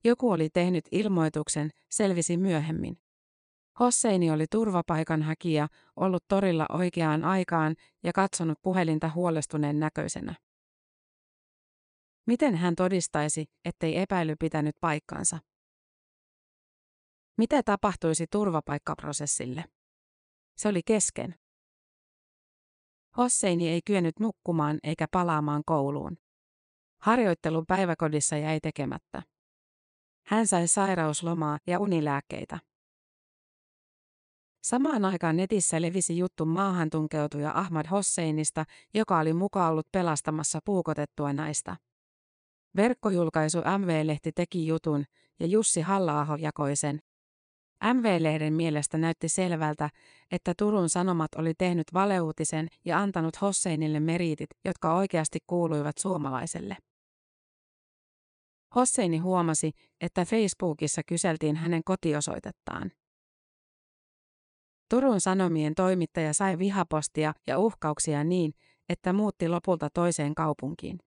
Joku 0.04 0.32
oli 0.32 0.50
tehnyt 0.50 0.86
ilmoituksen, 0.92 1.70
selvisi 1.90 2.38
myöhemmin. 2.38 2.98
Hosseini 3.80 4.32
oli 4.32 4.46
turvapaikanhakija, 4.52 5.68
ollut 5.96 6.28
torilla 6.28 6.66
oikeaan 6.70 7.24
aikaan 7.24 7.76
ja 8.04 8.14
katsonut 8.14 8.62
puhelinta 8.62 9.10
huolestuneen 9.16 9.80
näköisenä. 9.80 10.36
Miten 12.26 12.56
hän 12.56 12.76
todistaisi, 12.76 13.46
ettei 13.66 14.00
epäily 14.00 14.36
pitänyt 14.40 14.76
paikkansa? 14.82 15.40
Mitä 17.38 17.64
tapahtuisi 17.64 18.26
turvapaikkaprosessille? 18.32 19.64
Se 20.58 20.68
oli 20.68 20.82
kesken. 20.86 21.36
Hosseini 23.18 23.70
ei 23.70 23.82
kyennyt 23.86 24.20
nukkumaan 24.20 24.80
eikä 24.84 25.08
palaamaan 25.12 25.64
kouluun. 25.66 26.18
Harjoittelu 27.02 27.66
päiväkodissa 27.66 28.38
jäi 28.38 28.60
tekemättä. 28.60 29.24
Hän 30.28 30.48
sai 30.48 30.68
sairauslomaa 30.68 31.58
ja 31.68 31.80
unilääkkeitä. 31.80 32.60
Samaan 34.64 35.06
aikaan 35.06 35.38
netissä 35.38 35.82
levisi 35.82 36.18
juttu 36.18 36.46
maahan 36.46 36.90
tunkeutuja 36.90 37.52
Ahmad 37.56 37.86
Hosseinista, 37.92 38.66
joka 38.94 39.20
oli 39.20 39.34
mukaan 39.34 39.72
ollut 39.72 39.88
pelastamassa 39.92 40.60
puukotettua 40.66 41.34
naista. 41.34 41.76
Verkkojulkaisu 42.76 43.58
MV-lehti 43.58 44.32
teki 44.32 44.68
jutun 44.68 45.06
ja 45.40 45.46
Jussi 45.46 45.82
halla 45.82 46.38
jakoi 46.40 46.76
sen. 46.76 47.00
MV-lehden 47.84 48.54
mielestä 48.54 48.98
näytti 48.98 49.30
selvältä, 49.30 49.90
että 50.32 50.54
Turun 50.58 50.90
Sanomat 50.90 51.36
oli 51.36 51.54
tehnyt 51.54 51.88
valeuutisen 51.94 52.68
ja 52.86 53.00
antanut 53.00 53.42
Hosseinille 53.42 54.00
meriitit, 54.00 54.50
jotka 54.66 54.96
oikeasti 54.96 55.40
kuuluivat 55.48 55.98
suomalaiselle. 55.98 56.78
Hosseini 58.76 59.18
huomasi, 59.18 59.72
että 60.02 60.26
Facebookissa 60.26 61.02
kyseltiin 61.08 61.56
hänen 61.56 61.82
kotiosoitettaan. 61.86 62.92
Turun 64.90 65.22
Sanomien 65.22 65.76
toimittaja 65.76 66.34
sai 66.34 66.58
vihapostia 66.60 67.34
ja 67.48 67.60
uhkauksia 67.60 68.24
niin, 68.24 68.54
että 68.90 69.14
muutti 69.14 69.50
lopulta 69.50 69.90
toiseen 69.94 70.36
kaupunkiin. 70.36 71.00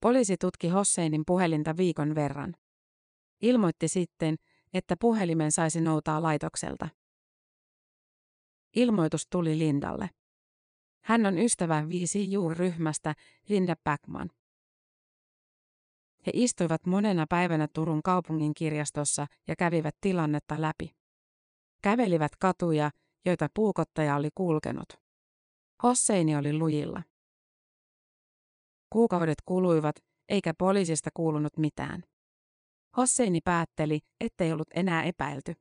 Poliisi 0.00 0.36
tutki 0.36 0.68
Hosseinin 0.68 1.22
puhelinta 1.26 1.76
viikon 1.76 2.14
verran. 2.14 2.54
Ilmoitti 3.42 3.88
sitten, 3.88 4.36
että 4.76 4.96
puhelimen 5.00 5.52
saisi 5.52 5.80
noutaa 5.80 6.22
laitokselta. 6.22 6.88
Ilmoitus 8.76 9.26
tuli 9.30 9.58
Lindalle. 9.58 10.10
Hän 11.04 11.26
on 11.26 11.38
ystävä 11.38 11.88
viisi 11.88 12.28
ryhmästä 12.56 13.14
Linda 13.48 13.76
Backman. 13.84 14.30
He 16.26 16.32
istuivat 16.34 16.86
monena 16.86 17.26
päivänä 17.28 17.68
Turun 17.72 18.02
kaupungin 18.02 18.54
kirjastossa 18.54 19.26
ja 19.48 19.56
kävivät 19.56 19.96
tilannetta 20.00 20.60
läpi. 20.60 20.96
Kävelivät 21.82 22.36
katuja, 22.40 22.90
joita 23.24 23.48
puukottaja 23.54 24.16
oli 24.16 24.28
kulkenut. 24.34 24.88
Hosseini 25.82 26.36
oli 26.36 26.52
lujilla. 26.52 27.02
Kuukaudet 28.90 29.38
kuluivat, 29.44 29.96
eikä 30.28 30.54
poliisista 30.58 31.10
kuulunut 31.14 31.56
mitään. 31.56 32.02
Hosseini 32.96 33.40
päätteli, 33.40 34.00
ettei 34.20 34.52
ollut 34.52 34.68
enää 34.74 35.02
epäilty. 35.02 35.54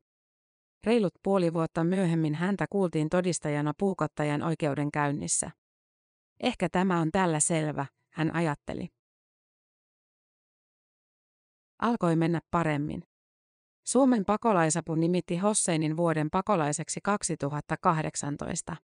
Reilut 0.83 1.13
puoli 1.23 1.53
vuotta 1.53 1.83
myöhemmin 1.83 2.35
häntä 2.35 2.65
kuultiin 2.69 3.09
todistajana 3.09 3.73
puukottajan 3.77 4.43
oikeudenkäynnissä. 4.43 5.51
Ehkä 6.39 6.69
tämä 6.69 6.99
on 6.99 7.11
tällä 7.11 7.39
selvä, 7.39 7.85
hän 8.13 8.35
ajatteli. 8.35 8.87
Alkoi 11.81 12.15
mennä 12.15 12.39
paremmin. 12.51 13.03
Suomen 13.87 14.25
pakolaisapu 14.25 14.95
nimitti 14.95 15.37
Hosseinin 15.37 15.97
vuoden 15.97 16.29
pakolaiseksi 16.29 16.99
2018. 17.03 18.75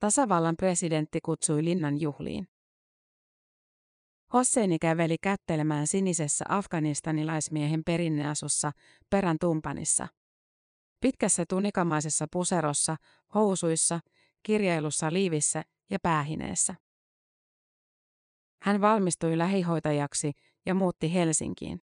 Tasavallan 0.00 0.56
presidentti 0.56 1.20
kutsui 1.20 1.64
linnan 1.64 2.00
juhliin. 2.00 2.48
Hosseini 4.32 4.78
käveli 4.78 5.16
kättelemään 5.22 5.86
sinisessä 5.86 6.44
afganistanilaismiehen 6.48 7.84
perinneasussa 7.84 8.72
perän 9.10 9.36
tumpanissa. 9.40 10.08
Pitkässä 11.00 11.44
tunikamaisessa 11.48 12.26
puserossa, 12.32 12.96
housuissa, 13.34 14.00
kirjailussa 14.42 15.12
liivissä 15.12 15.62
ja 15.90 15.98
päähineessä. 16.02 16.74
Hän 18.62 18.80
valmistui 18.80 19.38
lähihoitajaksi 19.38 20.32
ja 20.66 20.74
muutti 20.74 21.14
Helsinkiin. 21.14 21.82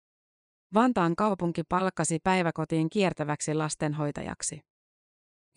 Vantaan 0.73 1.15
kaupunki 1.15 1.63
palkkasi 1.63 2.19
päiväkotiin 2.23 2.89
kiertäväksi 2.89 3.53
lastenhoitajaksi. 3.53 4.61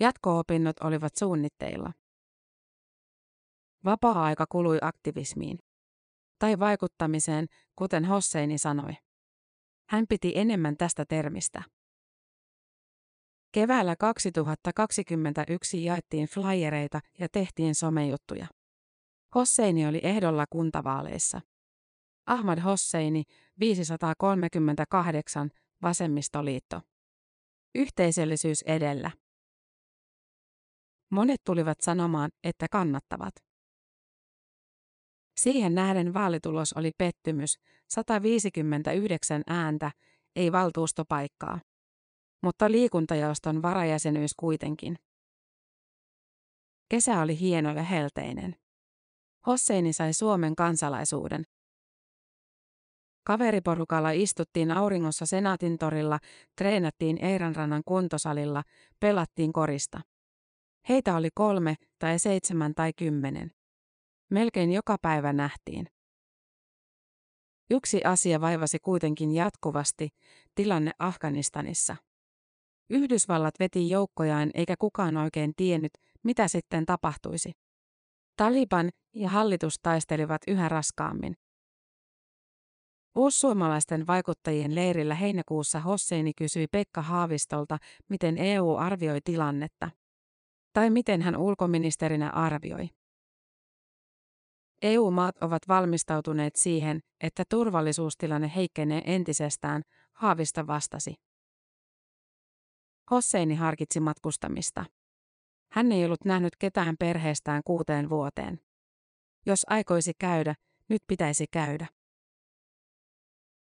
Jatko-opinnot 0.00 0.76
olivat 0.80 1.14
suunnitteilla. 1.16 1.92
Vapaa-aika 3.84 4.46
kului 4.48 4.78
aktivismiin 4.80 5.58
tai 6.42 6.58
vaikuttamiseen, 6.58 7.46
kuten 7.76 8.04
Hosseini 8.04 8.58
sanoi. 8.58 8.92
Hän 9.88 10.04
piti 10.08 10.32
enemmän 10.34 10.76
tästä 10.76 11.04
termistä. 11.04 11.62
Keväällä 13.52 13.96
2021 13.96 15.84
jaettiin 15.84 16.28
flyereita 16.28 17.00
ja 17.18 17.28
tehtiin 17.32 17.74
somejuttuja. 17.74 18.46
Hosseini 19.34 19.86
oli 19.86 20.00
ehdolla 20.02 20.44
kuntavaaleissa. 20.50 21.40
Ahmad 22.26 22.60
Hosseini, 22.60 23.22
538, 23.60 25.50
Vasemmistoliitto. 25.82 26.80
Yhteisöllisyys 27.74 28.62
edellä. 28.62 29.10
Monet 31.10 31.40
tulivat 31.44 31.80
sanomaan, 31.80 32.30
että 32.44 32.66
kannattavat. 32.70 33.51
Siihen 35.36 35.74
nähden 35.74 36.14
vaalitulos 36.14 36.72
oli 36.72 36.90
pettymys, 36.98 37.58
159 37.88 39.42
ääntä, 39.46 39.90
ei 40.36 40.52
valtuustopaikkaa. 40.52 41.60
Mutta 42.42 42.70
liikuntajaoston 42.70 43.62
varajäsenyys 43.62 44.34
kuitenkin. 44.34 44.98
Kesä 46.88 47.20
oli 47.20 47.40
hieno 47.40 47.70
ja 47.70 47.82
helteinen. 47.82 48.56
Hosseini 49.46 49.92
sai 49.92 50.12
Suomen 50.12 50.56
kansalaisuuden. 50.56 51.44
Kaveriporukalla 53.24 54.10
istuttiin 54.10 54.70
auringossa 54.70 55.26
Senaatin 55.26 55.78
torilla, 55.78 56.18
treenattiin 56.56 57.24
Eiranrannan 57.24 57.82
kuntosalilla, 57.86 58.62
pelattiin 59.00 59.52
korista. 59.52 60.00
Heitä 60.88 61.16
oli 61.16 61.28
kolme 61.34 61.74
tai 61.98 62.18
seitsemän 62.18 62.74
tai 62.74 62.92
kymmenen. 62.92 63.50
Melkein 64.32 64.72
joka 64.72 64.96
päivä 65.02 65.32
nähtiin. 65.32 65.86
Yksi 67.70 68.04
asia 68.04 68.40
vaivasi 68.40 68.78
kuitenkin 68.78 69.32
jatkuvasti, 69.32 70.08
tilanne 70.54 70.90
Afganistanissa. 70.98 71.96
Yhdysvallat 72.90 73.54
veti 73.60 73.90
joukkojaan 73.90 74.50
eikä 74.54 74.74
kukaan 74.78 75.16
oikein 75.16 75.52
tiennyt, 75.56 75.92
mitä 76.22 76.48
sitten 76.48 76.86
tapahtuisi. 76.86 77.52
Taliban 78.36 78.90
ja 79.14 79.28
hallitus 79.28 79.74
taistelivat 79.82 80.42
yhä 80.48 80.68
raskaammin. 80.68 81.34
Uussuomalaisten 83.16 84.06
vaikuttajien 84.06 84.74
leirillä 84.74 85.14
heinäkuussa 85.14 85.80
Hosseini 85.80 86.32
kysyi 86.34 86.66
Pekka 86.66 87.02
Haavistolta, 87.02 87.78
miten 88.08 88.38
EU 88.38 88.76
arvioi 88.76 89.20
tilannetta. 89.24 89.90
Tai 90.72 90.90
miten 90.90 91.22
hän 91.22 91.36
ulkoministerinä 91.36 92.30
arvioi. 92.30 93.01
EU-maat 94.82 95.42
ovat 95.42 95.68
valmistautuneet 95.68 96.56
siihen, 96.56 97.00
että 97.20 97.44
turvallisuustilanne 97.48 98.52
heikkenee 98.56 99.02
entisestään, 99.04 99.82
Haavista 100.12 100.66
vastasi. 100.66 101.14
Hosseini 103.10 103.54
harkitsi 103.54 104.00
matkustamista. 104.00 104.84
Hän 105.72 105.92
ei 105.92 106.04
ollut 106.04 106.24
nähnyt 106.24 106.56
ketään 106.56 106.96
perheestään 106.98 107.62
kuuteen 107.64 108.10
vuoteen. 108.10 108.60
Jos 109.46 109.66
aikoisi 109.70 110.12
käydä, 110.18 110.54
nyt 110.88 111.02
pitäisi 111.06 111.46
käydä. 111.50 111.86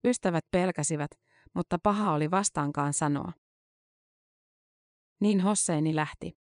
Ystävät 0.04 0.46
pelkäsivät, 0.52 1.12
mutta 1.54 1.80
paha 1.84 2.14
oli 2.14 2.32
vastaankaan 2.32 2.94
sanoa. 2.94 3.32
Niin 5.20 5.42
Hosseini 5.42 5.96
lähti. 5.96 6.45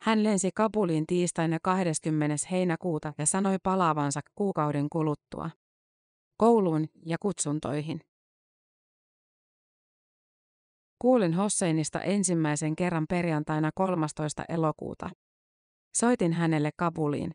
Hän 0.00 0.24
lensi 0.24 0.50
Kabuliin 0.54 1.06
tiistaina 1.06 1.58
20. 1.62 2.36
heinäkuuta 2.50 3.12
ja 3.18 3.26
sanoi 3.26 3.56
palaavansa 3.62 4.20
kuukauden 4.34 4.86
kuluttua. 4.92 5.50
Kouluun 6.36 6.86
ja 7.06 7.16
kutsuntoihin. 7.20 8.00
Kuulin 10.98 11.34
Hosseinista 11.34 12.00
ensimmäisen 12.00 12.76
kerran 12.76 13.06
perjantaina 13.08 13.70
13. 13.74 14.44
elokuuta. 14.48 15.10
Soitin 15.96 16.32
hänelle 16.32 16.70
Kabuliin. 16.76 17.30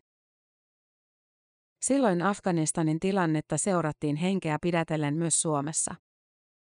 Silloin 1.82 2.22
Afganistanin 2.22 3.00
tilannetta 3.00 3.58
seurattiin 3.58 4.16
henkeä 4.16 4.58
pidätellen 4.62 5.14
myös 5.14 5.42
Suomessa. 5.42 5.94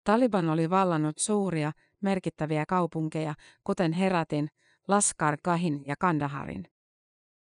Taliban 0.03 0.49
oli 0.49 0.69
vallannut 0.69 1.17
suuria, 1.17 1.71
merkittäviä 2.01 2.65
kaupunkeja, 2.67 3.33
kuten 3.63 3.93
Heratin, 3.93 4.47
Laskar 4.89 5.37
Kahin 5.43 5.83
ja 5.87 5.95
Kandaharin. 5.99 6.65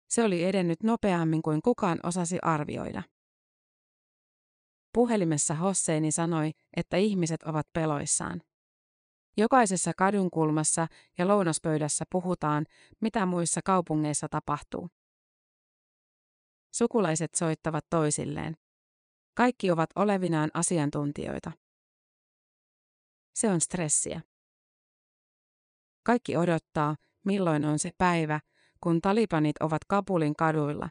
Se 0.10 0.24
oli 0.24 0.44
edennyt 0.44 0.84
nopeammin 0.84 1.42
kuin 1.42 1.62
kukaan 1.62 2.00
osasi 2.04 2.38
arvioida. 2.42 3.04
Puhelimessa 4.94 5.54
Hosseini 5.54 6.12
sanoi, 6.12 6.52
että 6.78 6.98
ihmiset 6.98 7.44
ovat 7.44 7.68
peloissaan. 7.74 8.42
Jokaisessa 9.38 9.92
kadunkulmassa 9.98 10.88
ja 11.18 11.28
lounaspöydässä 11.28 12.06
puhutaan, 12.12 12.66
mitä 13.02 13.26
muissa 13.26 13.62
kaupungeissa 13.66 14.30
tapahtuu. 14.30 14.90
Sukulaiset 16.76 17.36
soittavat 17.36 17.86
toisilleen. 17.90 18.58
Kaikki 19.34 19.72
ovat 19.72 19.90
olevinaan 19.96 20.52
asiantuntijoita. 20.54 21.52
Se 23.36 23.50
on 23.50 23.62
stressiä. 23.62 24.22
Kaikki 26.04 26.38
odottaa, 26.38 26.96
milloin 27.28 27.66
on 27.66 27.80
se 27.80 27.92
päivä, 27.98 28.40
kun 28.82 29.02
talibanit 29.02 29.56
ovat 29.60 29.82
Kabulin 29.88 30.36
kaduilla. 30.36 30.90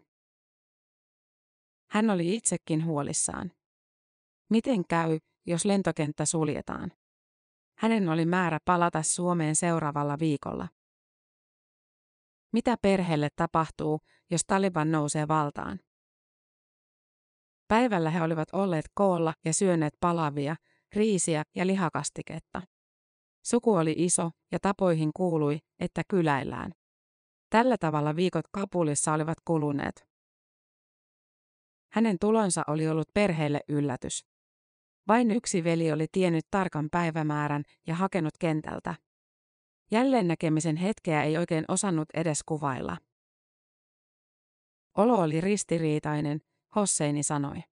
Hän 1.90 2.11
oli 2.11 2.35
itsekin 2.35 2.85
huolissaan. 2.85 3.53
Miten 4.51 4.87
käy, 4.88 5.18
jos 5.46 5.64
lentokenttä 5.64 6.25
suljetaan? 6.25 6.92
Hänen 7.79 8.09
oli 8.09 8.27
määrä 8.27 8.59
palata 8.64 9.03
Suomeen 9.03 9.57
seuraavalla 9.57 10.18
viikolla. 10.18 10.68
Mitä 12.53 12.77
perheelle 12.83 13.29
tapahtuu, 13.37 14.01
jos 14.31 14.40
Taliban 14.46 14.90
nousee 14.90 15.29
valtaan? 15.29 15.81
Päivällä 17.68 18.11
he 18.11 18.22
olivat 18.22 18.49
olleet 18.53 18.85
koolla 18.94 19.35
ja 19.44 19.55
syöneet 19.55 19.94
palavia, 20.01 20.57
riisiä 20.94 21.42
ja 21.55 21.66
lihakastiketta. 21.66 22.62
Suku 23.47 23.75
oli 23.75 23.95
iso 23.99 24.31
ja 24.53 24.59
tapoihin 24.63 25.11
kuului, 25.17 25.59
että 25.81 26.03
kyläillään. 26.09 26.73
Tällä 27.51 27.79
tavalla 27.79 28.17
viikot 28.17 28.45
Kapulissa 28.53 29.13
olivat 29.13 29.39
kuluneet. 29.45 30.09
Hänen 31.93 32.17
tulonsa 32.21 32.63
oli 32.67 32.89
ollut 32.89 33.09
perheelle 33.15 33.61
yllätys. 33.69 34.25
Vain 35.09 35.31
yksi 35.31 35.65
veli 35.65 35.93
oli 35.93 36.07
tiennyt 36.13 36.45
tarkan 36.51 36.89
päivämäärän 36.91 37.63
ja 37.87 37.95
hakenut 37.95 38.35
kentältä. 38.39 38.95
Jälleen 39.91 40.29
näkemisen 40.29 40.77
hetkeä 40.77 41.23
ei 41.23 41.39
oikein 41.39 41.65
osannut 41.69 42.09
edes 42.15 42.43
kuvailla. 42.43 42.97
Olo 44.97 45.15
oli 45.21 45.41
ristiriitainen, 45.41 46.41
Hosseini 46.77 47.23
sanoi. 47.23 47.63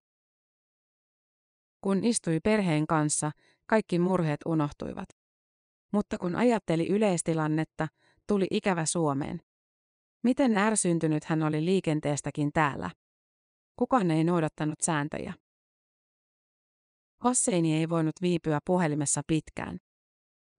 Kun 1.80 2.04
istui 2.04 2.40
perheen 2.40 2.86
kanssa, 2.86 3.30
kaikki 3.66 3.98
murheet 3.98 4.40
unohtuivat. 4.46 5.23
Mutta 5.94 6.18
kun 6.18 6.36
ajatteli 6.36 6.88
yleistilannetta, 6.88 7.88
tuli 8.26 8.46
ikävä 8.50 8.86
Suomeen. 8.86 9.40
Miten 10.24 10.58
ärsyntynyt 10.58 11.24
hän 11.24 11.42
oli 11.42 11.64
liikenteestäkin 11.64 12.50
täällä. 12.52 12.90
Kukaan 13.76 14.10
ei 14.10 14.24
noudattanut 14.24 14.80
sääntöjä. 14.82 15.34
Hosseini 17.24 17.76
ei 17.76 17.88
voinut 17.88 18.12
viipyä 18.22 18.58
puhelimessa 18.66 19.22
pitkään. 19.26 19.78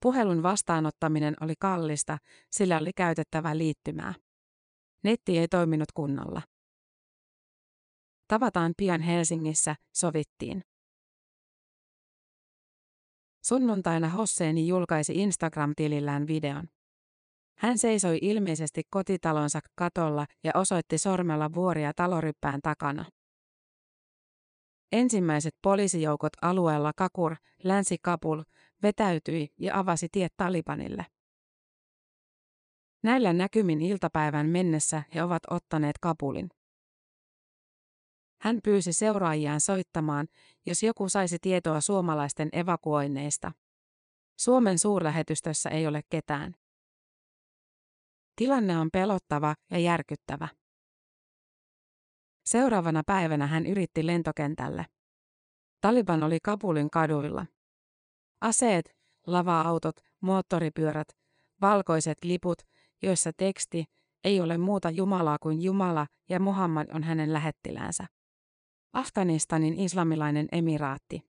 Puhelun 0.01 0.43
vastaanottaminen 0.43 1.35
oli 1.41 1.53
kallista, 1.59 2.17
sillä 2.51 2.77
oli 2.77 2.91
käytettävä 2.95 3.57
liittymää. 3.57 4.13
Netti 5.03 5.37
ei 5.37 5.47
toiminut 5.47 5.91
kunnolla. 5.93 6.41
Tavataan 8.27 8.73
pian 8.77 9.01
Helsingissä, 9.01 9.75
sovittiin. 9.95 10.61
Sunnuntaina 13.45 14.09
Hosseini 14.09 14.67
julkaisi 14.67 15.13
Instagram-tilillään 15.15 16.27
videon. 16.27 16.67
Hän 17.57 17.77
seisoi 17.77 18.19
ilmeisesti 18.21 18.81
kotitalonsa 18.89 19.59
katolla 19.75 20.25
ja 20.43 20.51
osoitti 20.55 20.97
sormella 20.97 21.53
vuoria 21.53 21.91
taloryppään 21.95 22.59
takana. 22.63 23.05
Ensimmäiset 24.91 25.55
poliisijoukot 25.61 26.33
alueella 26.41 26.91
Kakur, 26.95 27.35
Länsi-Kabul, 27.63 28.43
vetäytyi 28.83 29.47
ja 29.59 29.79
avasi 29.79 30.07
tiet 30.11 30.33
Talibanille. 30.37 31.05
Näillä 33.03 33.33
näkymin 33.33 33.81
iltapäivän 33.81 34.49
mennessä 34.49 35.03
he 35.15 35.23
ovat 35.23 35.43
ottaneet 35.49 35.95
Kabulin. 36.01 36.49
Hän 38.45 38.59
pyysi 38.63 38.93
seuraajiaan 38.93 39.61
soittamaan, 39.61 40.27
jos 40.65 40.83
joku 40.83 41.09
saisi 41.09 41.37
tietoa 41.41 41.81
suomalaisten 41.81 42.49
evakuoinneista. 42.51 43.51
Suomen 44.39 44.79
suurlähetystössä 44.79 45.69
ei 45.69 45.87
ole 45.87 46.01
ketään. 46.09 46.55
Tilanne 48.35 48.77
on 48.77 48.89
pelottava 48.93 49.55
ja 49.71 49.79
järkyttävä. 49.79 50.47
Seuraavana 52.45 53.03
päivänä 53.05 53.47
hän 53.47 53.65
yritti 53.65 54.07
lentokentälle. 54.07 54.85
Taliban 55.81 56.23
oli 56.23 56.37
Kabulin 56.43 56.89
kaduilla. 56.89 57.45
Aseet, 58.41 58.95
lava-autot, 59.27 59.95
moottoripyörät, 60.21 61.07
valkoiset 61.61 62.17
liput, 62.23 62.61
joissa 63.01 63.31
teksti 63.37 63.85
ei 64.23 64.41
ole 64.41 64.57
muuta 64.57 64.89
Jumalaa 64.89 65.37
kuin 65.41 65.61
Jumala 65.61 66.07
ja 66.29 66.39
Muhammad 66.39 66.87
on 66.93 67.03
hänen 67.03 67.33
lähettiläänsä. 67.33 68.05
Afganistanin 68.95 69.79
islamilainen 69.79 70.47
emiraatti. 70.51 71.21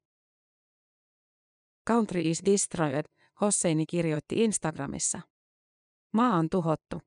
Country 1.88 2.20
is 2.20 2.42
destroyed, 2.44 3.04
Hosseini 3.40 3.86
kirjoitti 3.86 4.44
Instagramissa. 4.44 5.20
Maa 6.12 6.36
on 6.36 6.50
tuhottu. 6.50 7.00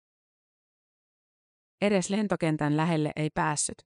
Edes 1.81 2.09
lentokentän 2.09 2.77
lähelle 2.77 3.11
ei 3.15 3.29
päässyt. 3.33 3.77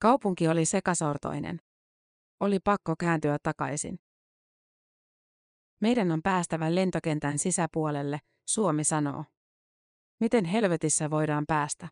Kaupunki 0.00 0.48
oli 0.48 0.64
sekasortoinen. 0.64 1.60
Oli 2.40 2.58
pakko 2.60 2.94
kääntyä 3.00 3.36
takaisin. 3.42 3.98
Meidän 5.80 6.10
on 6.10 6.22
päästävä 6.22 6.74
lentokentän 6.74 7.38
sisäpuolelle, 7.38 8.18
Suomi 8.48 8.84
sanoo. 8.84 9.24
Miten 10.20 10.44
helvetissä 10.44 11.10
voidaan 11.10 11.44
päästä? 11.48 11.88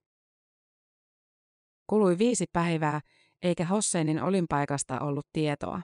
Kului 1.87 2.19
viisi 2.19 2.45
päivää, 2.53 3.01
eikä 3.43 3.65
Hosseinin 3.65 4.23
olinpaikasta 4.23 5.01
ollut 5.01 5.27
tietoa. 5.33 5.83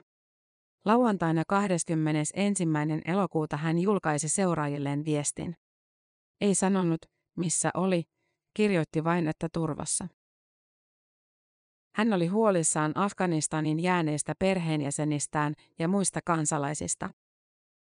Lauantaina 0.85 1.43
21. 1.47 2.63
elokuuta 3.05 3.57
hän 3.57 3.79
julkaisi 3.79 4.29
seuraajilleen 4.29 5.05
viestin. 5.05 5.55
Ei 6.41 6.55
sanonut, 6.55 7.01
missä 7.37 7.71
oli, 7.73 8.03
kirjoitti 8.53 9.03
vain, 9.03 9.27
että 9.27 9.47
turvassa. 9.53 10.07
Hän 11.95 12.13
oli 12.13 12.27
huolissaan 12.27 12.91
Afganistanin 12.95 13.79
jääneistä 13.79 14.33
perheenjäsenistään 14.39 15.53
ja 15.79 15.87
muista 15.87 16.19
kansalaisista. 16.25 17.09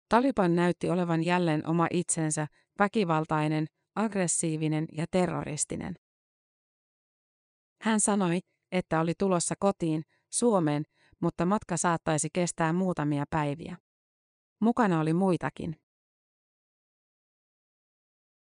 Taliban 0.08 0.56
näytti 0.56 0.90
olevan 0.90 1.24
jälleen 1.24 1.66
oma 1.66 1.86
itsensä, 1.90 2.46
väkivaltainen, 2.78 3.66
aggressiivinen 3.96 4.86
ja 4.92 5.06
terroristinen. 5.10 5.94
Hän 7.82 8.00
sanoi, 8.00 8.40
että 8.76 9.00
oli 9.00 9.12
tulossa 9.18 9.54
kotiin, 9.58 10.02
Suomeen, 10.30 10.84
mutta 11.20 11.46
matka 11.46 11.76
saattaisi 11.76 12.28
kestää 12.32 12.72
muutamia 12.72 13.24
päiviä. 13.30 13.76
Mukana 14.60 15.00
oli 15.00 15.12
muitakin. 15.12 15.80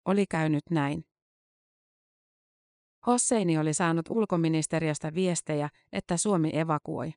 Oli 0.04 0.26
käynyt 0.26 0.64
näin. 0.70 1.04
Hosseini 3.06 3.58
oli 3.58 3.74
saanut 3.74 4.10
ulkoministeriöstä 4.10 5.14
viestejä, 5.14 5.68
että 5.92 6.16
Suomi 6.16 6.50
evakuoi. 6.52 7.12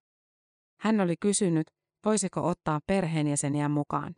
Hän 0.80 1.02
oli 1.02 1.16
kysynyt, 1.18 1.68
voisiko 2.06 2.48
ottaa 2.48 2.80
perheenjäseniä 2.88 3.70
mukaan. 3.70 4.16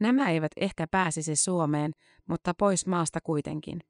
Nämä 0.00 0.30
eivät 0.30 0.52
ehkä 0.56 0.86
pääsisi 0.90 1.36
Suomeen, 1.36 1.92
mutta 2.28 2.54
pois 2.54 2.86
maasta 2.86 3.20
kuitenkin. 3.20 3.80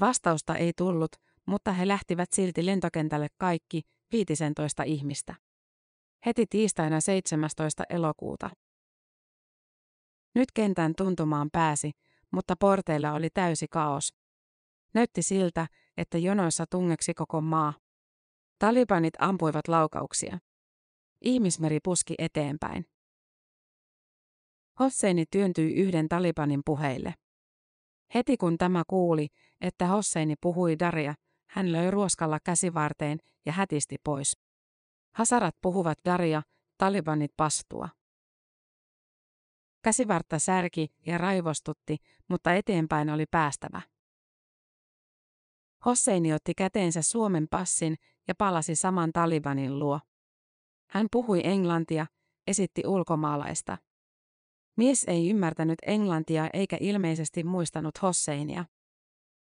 Vastausta 0.00 0.56
ei 0.56 0.72
tullut, 0.76 1.12
mutta 1.50 1.72
he 1.72 1.88
lähtivät 1.88 2.32
silti 2.32 2.66
lentokentälle 2.66 3.28
kaikki, 3.38 3.82
15 4.12 4.82
ihmistä. 4.82 5.34
Heti 6.26 6.46
tiistaina 6.50 7.00
17. 7.00 7.84
elokuuta. 7.88 8.50
Nyt 10.34 10.52
kentän 10.54 10.92
tuntumaan 10.96 11.48
pääsi, 11.52 11.90
mutta 12.32 12.56
porteilla 12.56 13.12
oli 13.12 13.28
täysi 13.34 13.66
kaos. 13.70 14.14
Näytti 14.94 15.22
siltä, 15.22 15.66
että 15.96 16.18
jonoissa 16.18 16.64
tungeksi 16.70 17.14
koko 17.14 17.40
maa. 17.40 17.72
Talibanit 18.58 19.14
ampuivat 19.18 19.68
laukauksia. 19.68 20.38
Ihmismeri 21.20 21.78
puski 21.84 22.14
eteenpäin. 22.18 22.84
Hosseini 24.80 25.24
työntyi 25.30 25.74
yhden 25.74 26.08
Talibanin 26.08 26.60
puheille. 26.66 27.14
Heti 28.14 28.36
kun 28.36 28.58
tämä 28.58 28.82
kuuli, 28.86 29.26
että 29.60 29.86
Hosseini 29.86 30.34
puhui 30.40 30.78
Daria, 30.78 31.14
hän 31.50 31.72
löi 31.72 31.90
ruoskalla 31.90 32.38
käsivarteen 32.44 33.18
ja 33.46 33.52
hätisti 33.52 33.96
pois. 34.04 34.38
Hasarat 35.14 35.56
puhuvat 35.60 35.98
Daria, 36.04 36.42
Talibanit 36.78 37.32
pastua. 37.36 37.88
Käsivartta 39.82 40.38
särki 40.38 40.94
ja 41.06 41.18
raivostutti, 41.18 41.96
mutta 42.28 42.54
eteenpäin 42.54 43.10
oli 43.10 43.26
päästävä. 43.30 43.80
Hosseini 45.84 46.32
otti 46.32 46.54
käteensä 46.54 47.02
Suomen 47.02 47.48
passin 47.50 47.96
ja 48.28 48.34
palasi 48.34 48.74
saman 48.74 49.12
Talibanin 49.12 49.78
luo. 49.78 50.00
Hän 50.90 51.06
puhui 51.12 51.40
englantia, 51.44 52.06
esitti 52.46 52.82
ulkomaalaista. 52.86 53.78
Mies 54.76 55.04
ei 55.04 55.30
ymmärtänyt 55.30 55.78
englantia 55.86 56.50
eikä 56.52 56.76
ilmeisesti 56.80 57.44
muistanut 57.44 58.02
Hosseinia. 58.02 58.64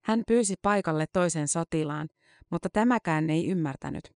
Hän 0.06 0.22
pyysi 0.26 0.54
paikalle 0.62 1.06
toisen 1.12 1.48
sotilaan, 1.48 2.08
mutta 2.50 2.68
tämäkään 2.72 3.30
ei 3.30 3.48
ymmärtänyt. 3.48 4.12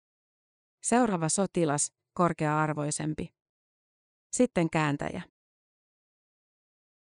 Seuraava 0.82 1.28
sotilas, 1.28 1.92
korkea-arvoisempi. 2.14 3.34
Sitten 4.32 4.70
kääntäjä. 4.70 5.22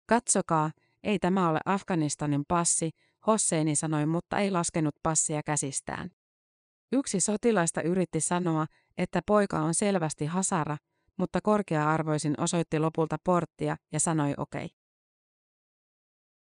Katsokaa, 0.07 0.71
ei 1.03 1.19
tämä 1.19 1.49
ole 1.49 1.59
Afganistanin 1.65 2.45
passi, 2.49 2.91
Hosseini 3.27 3.77
sanoi, 3.77 4.07
mutta 4.07 4.39
ei 4.39 4.51
laskenut 4.51 4.95
passia 5.03 5.43
käsistään. 5.43 6.11
Yksi 6.93 7.21
sotilaista 7.21 7.83
yritti 7.83 8.21
sanoa, 8.21 8.67
että 8.99 9.21
poika 9.27 9.59
on 9.59 9.75
selvästi 9.75 10.27
hasara, 10.27 10.77
mutta 11.17 11.41
korkea-arvoisin 11.41 12.35
osoitti 12.41 12.79
lopulta 12.79 13.17
porttia 13.25 13.77
ja 13.93 14.01
sanoi 14.01 14.35
okei. 14.37 14.65
Okay. 14.65 14.77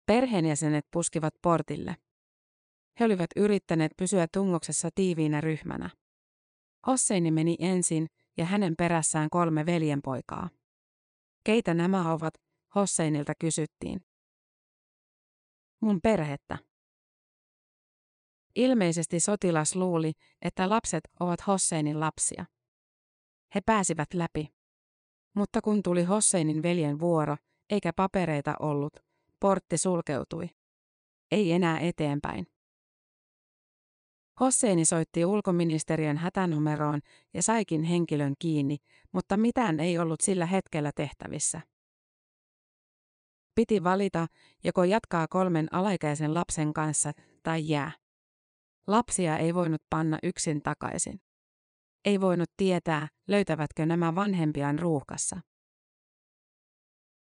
Perheenjäsenet 0.06 0.86
puskivat 0.90 1.34
portille. 1.42 1.96
He 3.00 3.04
olivat 3.04 3.30
yrittäneet 3.36 3.92
pysyä 3.96 4.26
tungoksessa 4.32 4.88
tiiviinä 4.94 5.40
ryhmänä. 5.40 5.90
Hosseini 6.86 7.30
meni 7.30 7.56
ensin 7.58 8.06
ja 8.36 8.44
hänen 8.44 8.74
perässään 8.78 9.30
kolme 9.30 9.66
veljenpoikaa. 9.66 10.50
Keitä 11.44 11.74
nämä 11.74 12.12
ovat, 12.12 12.34
Hosseinilta 12.74 13.32
kysyttiin. 13.40 14.00
Mun 15.80 16.00
perhettä. 16.02 16.58
Ilmeisesti 18.56 19.20
sotilas 19.20 19.76
luuli, 19.76 20.12
että 20.42 20.68
lapset 20.68 21.08
ovat 21.20 21.46
Hosseinin 21.46 22.00
lapsia. 22.00 22.44
He 23.54 23.60
pääsivät 23.66 24.14
läpi. 24.14 24.48
Mutta 25.34 25.60
kun 25.60 25.82
tuli 25.82 26.04
Hosseinin 26.04 26.62
veljen 26.62 27.00
vuoro, 27.00 27.36
eikä 27.70 27.92
papereita 27.96 28.54
ollut, 28.60 28.96
portti 29.40 29.78
sulkeutui. 29.78 30.50
Ei 31.30 31.52
enää 31.52 31.78
eteenpäin. 31.80 32.51
Hosseini 34.40 34.84
soitti 34.84 35.24
ulkoministeriön 35.24 36.16
hätänumeroon 36.16 37.00
ja 37.34 37.42
saikin 37.42 37.82
henkilön 37.82 38.34
kiinni, 38.38 38.76
mutta 39.12 39.36
mitään 39.36 39.80
ei 39.80 39.98
ollut 39.98 40.20
sillä 40.20 40.46
hetkellä 40.46 40.90
tehtävissä. 40.94 41.60
Piti 43.54 43.84
valita, 43.84 44.26
joko 44.64 44.84
jatkaa 44.84 45.26
kolmen 45.28 45.68
alaikäisen 45.74 46.34
lapsen 46.34 46.72
kanssa 46.72 47.12
tai 47.42 47.68
jää. 47.68 47.92
Lapsia 48.86 49.38
ei 49.38 49.54
voinut 49.54 49.82
panna 49.90 50.18
yksin 50.22 50.62
takaisin. 50.62 51.20
Ei 52.04 52.20
voinut 52.20 52.50
tietää, 52.56 53.08
löytävätkö 53.28 53.86
nämä 53.86 54.14
vanhempiaan 54.14 54.78
ruuhkassa. 54.78 55.40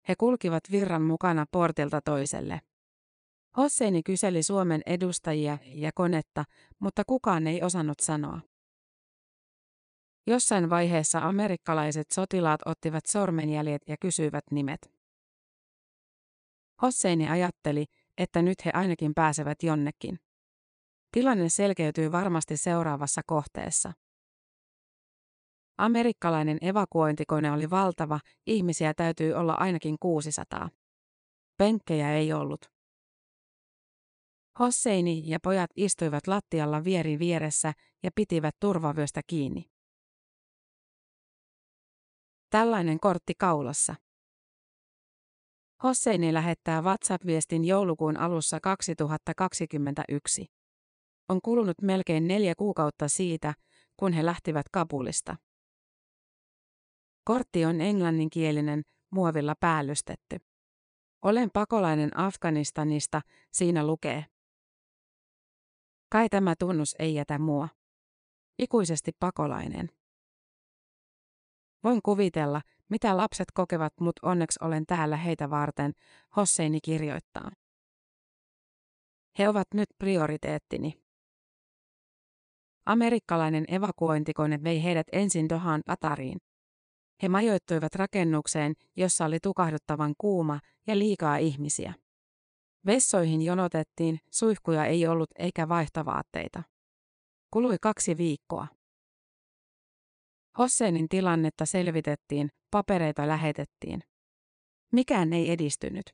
He 0.08 0.16
kulkivat 0.18 0.64
virran 0.72 1.02
mukana 1.02 1.46
portilta 1.52 2.02
toiselle. 2.02 2.62
Hosseini 3.58 4.04
kyseli 4.04 4.44
Suomen 4.44 4.82
edustajia 4.86 5.58
ja 5.66 5.92
konetta, 5.96 6.44
mutta 6.80 7.04
kukaan 7.08 7.48
ei 7.48 7.64
osannut 7.64 8.00
sanoa. 8.00 8.42
Jossain 10.28 10.70
vaiheessa 10.70 11.20
amerikkalaiset 11.20 12.12
sotilaat 12.12 12.62
ottivat 12.66 13.06
sormenjäljet 13.06 13.82
ja 13.88 13.96
kysyivät 14.02 14.44
nimet. 14.52 14.92
Hosseini 16.82 17.30
ajatteli, 17.30 17.86
että 18.18 18.42
nyt 18.42 18.66
he 18.66 18.72
ainakin 18.74 19.14
pääsevät 19.16 19.64
jonnekin. 19.64 20.20
Tilanne 21.12 21.50
selkeytyy 21.50 22.12
varmasti 22.12 22.58
seuraavassa 22.58 23.22
kohteessa. 23.26 23.94
Amerikkalainen 25.78 26.58
evakuointikone 26.62 27.52
oli 27.52 27.70
valtava, 27.70 28.20
ihmisiä 28.48 28.94
täytyy 28.94 29.34
olla 29.34 29.54
ainakin 29.54 29.96
600. 30.00 30.70
Penkkejä 31.58 32.14
ei 32.14 32.34
ollut. 32.34 32.79
Hosseini 34.60 35.24
ja 35.26 35.40
pojat 35.44 35.70
istuivat 35.76 36.28
lattialla 36.28 36.84
vieri 36.84 37.20
vieressä 37.20 37.74
ja 38.04 38.12
pitivät 38.16 38.56
turvavyöstä 38.60 39.22
kiinni. 39.28 39.70
Tällainen 42.50 43.00
kortti 43.00 43.34
kaulassa. 43.38 43.96
Hosseini 45.84 46.34
lähettää 46.34 46.82
WhatsApp-viestin 46.82 47.66
joulukuun 47.66 48.18
alussa 48.18 48.60
2021. 48.60 50.46
On 51.30 51.42
kulunut 51.42 51.82
melkein 51.82 52.28
neljä 52.28 52.54
kuukautta 52.58 53.08
siitä, 53.08 53.54
kun 53.98 54.14
he 54.14 54.26
lähtivät 54.26 54.66
Kabulista. 54.72 55.36
Kortti 57.24 57.66
on 57.66 57.82
englanninkielinen, 57.82 58.82
muovilla 59.12 59.56
päällystetty. 59.60 60.38
Olen 61.22 61.50
pakolainen 61.54 62.18
Afganistanista, 62.18 63.22
siinä 63.52 63.88
lukee. 63.88 64.26
Kai 66.12 66.30
tämä 66.30 66.56
tunnus 66.60 66.96
ei 67.00 67.16
jätä 67.16 67.40
mua. 67.40 67.70
Ikuisesti 68.60 69.12
pakolainen. 69.20 69.90
Voin 71.84 72.02
kuvitella, 72.06 72.62
mitä 72.90 73.18
lapset 73.18 73.48
kokevat, 73.54 73.94
mutta 74.00 74.30
onneksi 74.30 74.60
olen 74.62 74.86
täällä 74.86 75.18
heitä 75.18 75.50
varten, 75.50 75.94
Hosseini 76.36 76.80
kirjoittaa. 76.82 77.52
He 79.40 79.50
ovat 79.50 79.68
nyt 79.74 79.90
prioriteettini. 79.98 80.94
Amerikkalainen 82.86 83.66
evakuointikone 83.68 84.64
vei 84.64 84.84
heidät 84.84 85.08
ensin 85.12 85.50
Dohaan 85.50 85.82
Atariin. 85.88 86.38
He 87.24 87.30
majoittuivat 87.30 87.96
rakennukseen, 87.96 88.74
jossa 88.96 89.26
oli 89.26 89.40
tukahduttavan 89.40 90.14
kuuma 90.18 90.60
ja 90.88 90.98
liikaa 90.98 91.38
ihmisiä. 91.38 91.94
Vessoihin 92.86 93.42
jonotettiin, 93.42 94.20
suihkuja 94.32 94.86
ei 94.86 95.08
ollut 95.08 95.30
eikä 95.40 95.70
vaihtovaatteita. 95.70 96.64
Kului 97.52 97.78
kaksi 97.82 98.18
viikkoa. 98.18 98.68
Hosseinin 100.58 101.10
tilannetta 101.10 101.66
selvitettiin, 101.66 102.50
papereita 102.72 103.28
lähetettiin. 103.28 104.02
Mikään 104.92 105.34
ei 105.34 105.52
edistynyt. 105.52 106.06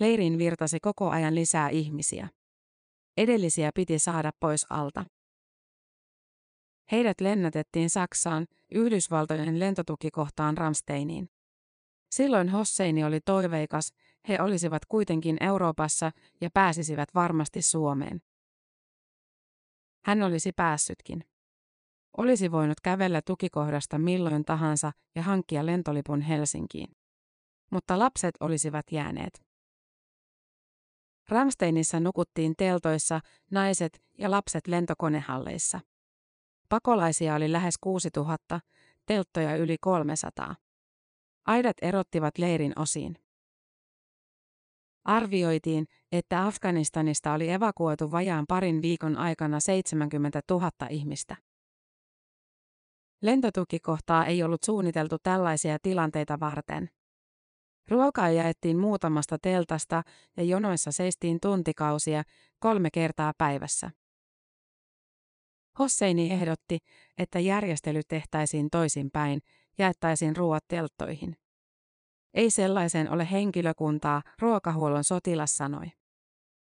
Leiriin 0.00 0.38
virtasi 0.38 0.78
koko 0.80 1.10
ajan 1.10 1.34
lisää 1.34 1.68
ihmisiä. 1.68 2.28
Edellisiä 3.16 3.70
piti 3.74 3.98
saada 3.98 4.30
pois 4.40 4.66
alta. 4.70 5.04
Heidät 6.92 7.20
lennätettiin 7.20 7.90
Saksaan, 7.90 8.46
Yhdysvaltojen 8.70 9.60
lentotukikohtaan 9.60 10.56
Ramsteiniin. 10.56 11.28
Silloin 12.10 12.48
Hosseini 12.48 13.04
oli 13.04 13.20
toiveikas, 13.20 13.92
he 14.28 14.42
olisivat 14.42 14.82
kuitenkin 14.88 15.36
Euroopassa 15.40 16.10
ja 16.40 16.50
pääsisivät 16.54 17.08
varmasti 17.14 17.62
Suomeen. 17.62 18.22
Hän 20.04 20.22
olisi 20.22 20.52
päässytkin. 20.52 21.24
Olisi 22.16 22.52
voinut 22.52 22.80
kävellä 22.80 23.22
tukikohdasta 23.22 23.98
milloin 23.98 24.44
tahansa 24.44 24.92
ja 25.14 25.22
hankkia 25.22 25.66
lentolipun 25.66 26.20
Helsinkiin. 26.20 26.96
Mutta 27.70 27.98
lapset 27.98 28.34
olisivat 28.40 28.92
jääneet. 28.92 29.46
Ramsteinissa 31.28 32.00
nukuttiin 32.00 32.54
teltoissa, 32.56 33.20
naiset 33.50 34.02
ja 34.18 34.30
lapset 34.30 34.66
lentokonehalleissa. 34.66 35.80
Pakolaisia 36.68 37.34
oli 37.34 37.52
lähes 37.52 37.74
6000, 37.80 38.60
telttoja 39.06 39.56
yli 39.56 39.76
300. 39.80 40.56
Aidat 41.46 41.76
erottivat 41.82 42.38
leirin 42.38 42.72
osiin. 42.76 43.25
Arvioitiin, 45.06 45.86
että 46.12 46.46
Afganistanista 46.46 47.32
oli 47.32 47.50
evakuoitu 47.50 48.10
vajaan 48.10 48.44
parin 48.48 48.82
viikon 48.82 49.16
aikana 49.16 49.60
70 49.60 50.40
000 50.50 50.70
ihmistä. 50.90 51.36
Lentotukikohtaa 53.22 54.26
ei 54.26 54.42
ollut 54.42 54.62
suunniteltu 54.64 55.16
tällaisia 55.22 55.78
tilanteita 55.82 56.40
varten. 56.40 56.88
Ruokaa 57.90 58.30
jaettiin 58.30 58.78
muutamasta 58.78 59.38
teltasta 59.42 60.02
ja 60.36 60.42
jonoissa 60.42 60.92
seistiin 60.92 61.38
tuntikausia 61.42 62.22
kolme 62.58 62.88
kertaa 62.92 63.32
päivässä. 63.38 63.90
Hosseini 65.78 66.32
ehdotti, 66.32 66.78
että 67.18 67.38
järjestely 67.38 68.00
tehtäisiin 68.08 68.68
toisinpäin, 68.70 69.40
jaettaisiin 69.78 70.36
ruoat 70.36 70.64
telttoihin. 70.68 71.36
Ei 72.36 72.50
sellaiseen 72.50 73.10
ole 73.10 73.30
henkilökuntaa, 73.30 74.22
ruokahuollon 74.38 75.04
sotilas 75.04 75.56
sanoi. 75.56 75.86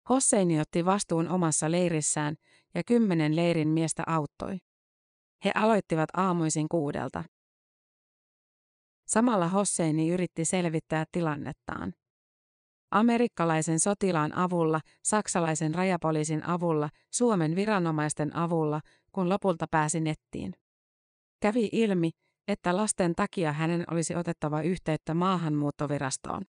Hosseini 0.09 0.59
otti 0.59 0.85
vastuun 0.85 1.29
omassa 1.29 1.71
leirissään 1.71 2.35
ja 2.75 2.83
kymmenen 2.83 3.35
leirin 3.35 3.67
miestä 3.67 4.03
auttoi. 4.07 4.57
He 5.45 5.51
aloittivat 5.55 6.09
aamuisin 6.13 6.69
kuudelta. 6.69 7.23
Samalla 9.07 9.47
Hosseini 9.47 10.09
yritti 10.09 10.45
selvittää 10.45 11.05
tilannettaan. 11.11 11.93
Amerikkalaisen 12.91 13.79
sotilaan 13.79 14.37
avulla, 14.37 14.81
saksalaisen 15.03 15.75
rajapoliisin 15.75 16.43
avulla, 16.45 16.89
Suomen 17.13 17.55
viranomaisten 17.55 18.35
avulla, 18.35 18.81
kun 19.11 19.29
lopulta 19.29 19.65
pääsi 19.71 19.99
nettiin. 19.99 20.53
Kävi 21.41 21.69
ilmi, 21.71 22.09
että 22.47 22.77
lasten 22.77 23.15
takia 23.15 23.53
hänen 23.53 23.83
olisi 23.91 24.15
otettava 24.15 24.61
yhteyttä 24.61 25.13
maahanmuuttovirastoon. 25.13 26.41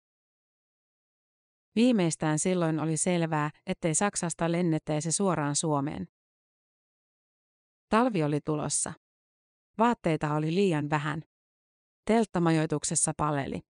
Viimeistään 1.76 2.38
silloin 2.38 2.80
oli 2.80 2.96
selvää, 2.96 3.50
ettei 3.66 3.94
Saksasta 3.94 4.52
lennettäisi 4.52 5.12
suoraan 5.12 5.56
Suomeen. 5.56 6.08
Talvi 7.88 8.22
oli 8.22 8.40
tulossa. 8.44 8.92
Vaatteita 9.78 10.34
oli 10.34 10.54
liian 10.54 10.90
vähän. 10.90 11.22
Telttamajoituksessa 12.04 13.12
paleli. 13.16 13.60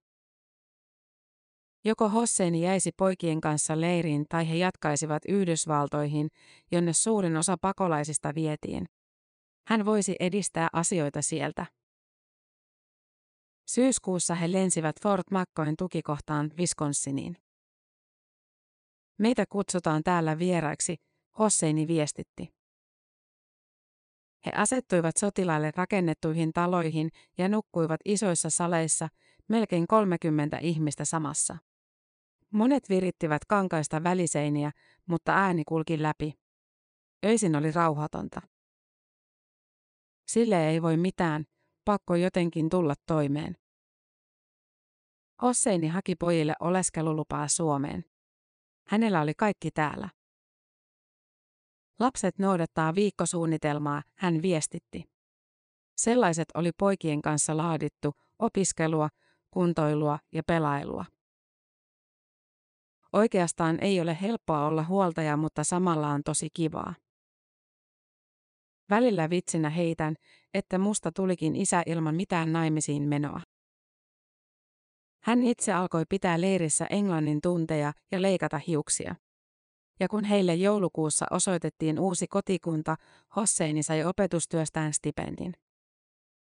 Joko 1.85 2.09
Hosseini 2.09 2.61
jäisi 2.61 2.91
poikien 2.97 3.41
kanssa 3.41 3.81
leiriin 3.81 4.25
tai 4.29 4.49
he 4.49 4.55
jatkaisivat 4.55 5.23
Yhdysvaltoihin, 5.27 6.27
jonne 6.71 6.93
suurin 6.93 7.37
osa 7.37 7.57
pakolaisista 7.61 8.35
vietiin. 8.35 8.85
Hän 9.67 9.85
voisi 9.85 10.15
edistää 10.19 10.67
asioita 10.73 11.21
sieltä. 11.21 11.65
Syyskuussa 13.65 14.35
he 14.35 14.51
lensivät 14.51 14.95
Fort 15.01 15.31
McCoyn 15.31 15.75
tukikohtaan 15.77 16.51
Wisconsiniin. 16.57 17.37
Meitä 19.17 19.45
kutsutaan 19.49 20.03
täällä 20.03 20.39
vieraiksi, 20.39 20.95
Hosseini 21.39 21.87
viestitti. 21.87 22.53
He 24.45 24.51
asettuivat 24.55 25.17
sotilaille 25.17 25.71
rakennettuihin 25.75 26.53
taloihin 26.53 27.09
ja 27.37 27.49
nukkuivat 27.49 27.99
isoissa 28.05 28.49
saleissa, 28.49 29.07
melkein 29.47 29.87
30 29.87 30.57
ihmistä 30.57 31.05
samassa. 31.05 31.57
Monet 32.51 32.89
virittivät 32.89 33.45
kankaista 33.45 34.03
väliseiniä, 34.03 34.71
mutta 35.05 35.33
ääni 35.33 35.63
kulki 35.67 36.01
läpi. 36.01 36.33
Öisin 37.25 37.55
oli 37.55 37.71
rauhatonta. 37.71 38.41
Sille 40.27 40.69
ei 40.69 40.81
voi 40.81 40.97
mitään, 40.97 41.45
pakko 41.85 42.15
jotenkin 42.15 42.69
tulla 42.69 42.93
toimeen. 43.07 43.57
Hosseini 45.41 45.87
haki 45.87 46.15
pojille 46.15 46.53
oleskelulupaa 46.59 47.47
Suomeen. 47.47 48.05
Hänellä 48.87 49.21
oli 49.21 49.33
kaikki 49.37 49.71
täällä. 49.71 50.09
Lapset 51.99 52.39
noudattaa 52.39 52.95
viikkosuunnitelmaa, 52.95 54.03
hän 54.15 54.41
viestitti. 54.41 55.03
Sellaiset 55.97 56.47
oli 56.53 56.71
poikien 56.79 57.21
kanssa 57.21 57.57
laadittu, 57.57 58.13
opiskelua, 58.39 59.09
kuntoilua 59.51 60.19
ja 60.31 60.43
pelailua. 60.47 61.05
Oikeastaan 63.13 63.77
ei 63.81 64.01
ole 64.01 64.17
helppoa 64.21 64.65
olla 64.65 64.83
huoltaja, 64.83 65.37
mutta 65.37 65.63
samalla 65.63 66.09
on 66.09 66.23
tosi 66.23 66.47
kivaa. 66.53 66.93
Välillä 68.89 69.29
vitsinä 69.29 69.69
heitän, 69.69 70.15
että 70.53 70.77
musta 70.77 71.11
tulikin 71.11 71.55
isä 71.55 71.83
ilman 71.85 72.15
mitään 72.15 72.53
naimisiin 72.53 73.03
menoa. 73.07 73.41
Hän 75.23 75.43
itse 75.43 75.73
alkoi 75.73 76.03
pitää 76.09 76.41
leirissä 76.41 76.87
englannin 76.89 77.41
tunteja 77.41 77.93
ja 78.11 78.21
leikata 78.21 78.57
hiuksia. 78.57 79.15
Ja 79.99 80.07
kun 80.07 80.23
heille 80.23 80.55
joulukuussa 80.55 81.25
osoitettiin 81.31 81.99
uusi 81.99 82.27
kotikunta, 82.27 82.95
Hosseini 83.35 83.83
sai 83.83 84.03
opetustyöstään 84.03 84.93
stipendin. 84.93 85.53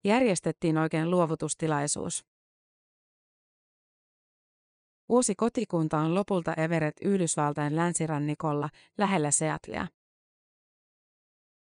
Järjestettiin 0.03 0.77
oikein 0.77 1.11
luovutustilaisuus. 1.11 2.25
Uusi 5.09 5.35
kotikunta 5.35 5.97
on 5.97 6.15
lopulta 6.15 6.53
Everett 6.53 6.97
Yhdysvaltain 7.01 7.75
länsirannikolla 7.75 8.69
lähellä 8.97 9.31
Seatlea. 9.31 9.87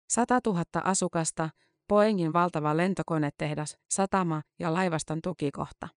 100 0.09 0.39
000 0.45 0.63
asukasta, 0.83 1.49
Boeingin 1.91 2.33
valtava 2.33 2.77
lentokonetehdas, 2.77 3.77
satama 3.89 4.41
ja 4.59 4.73
laivaston 4.73 5.21
tukikohta. 5.21 5.87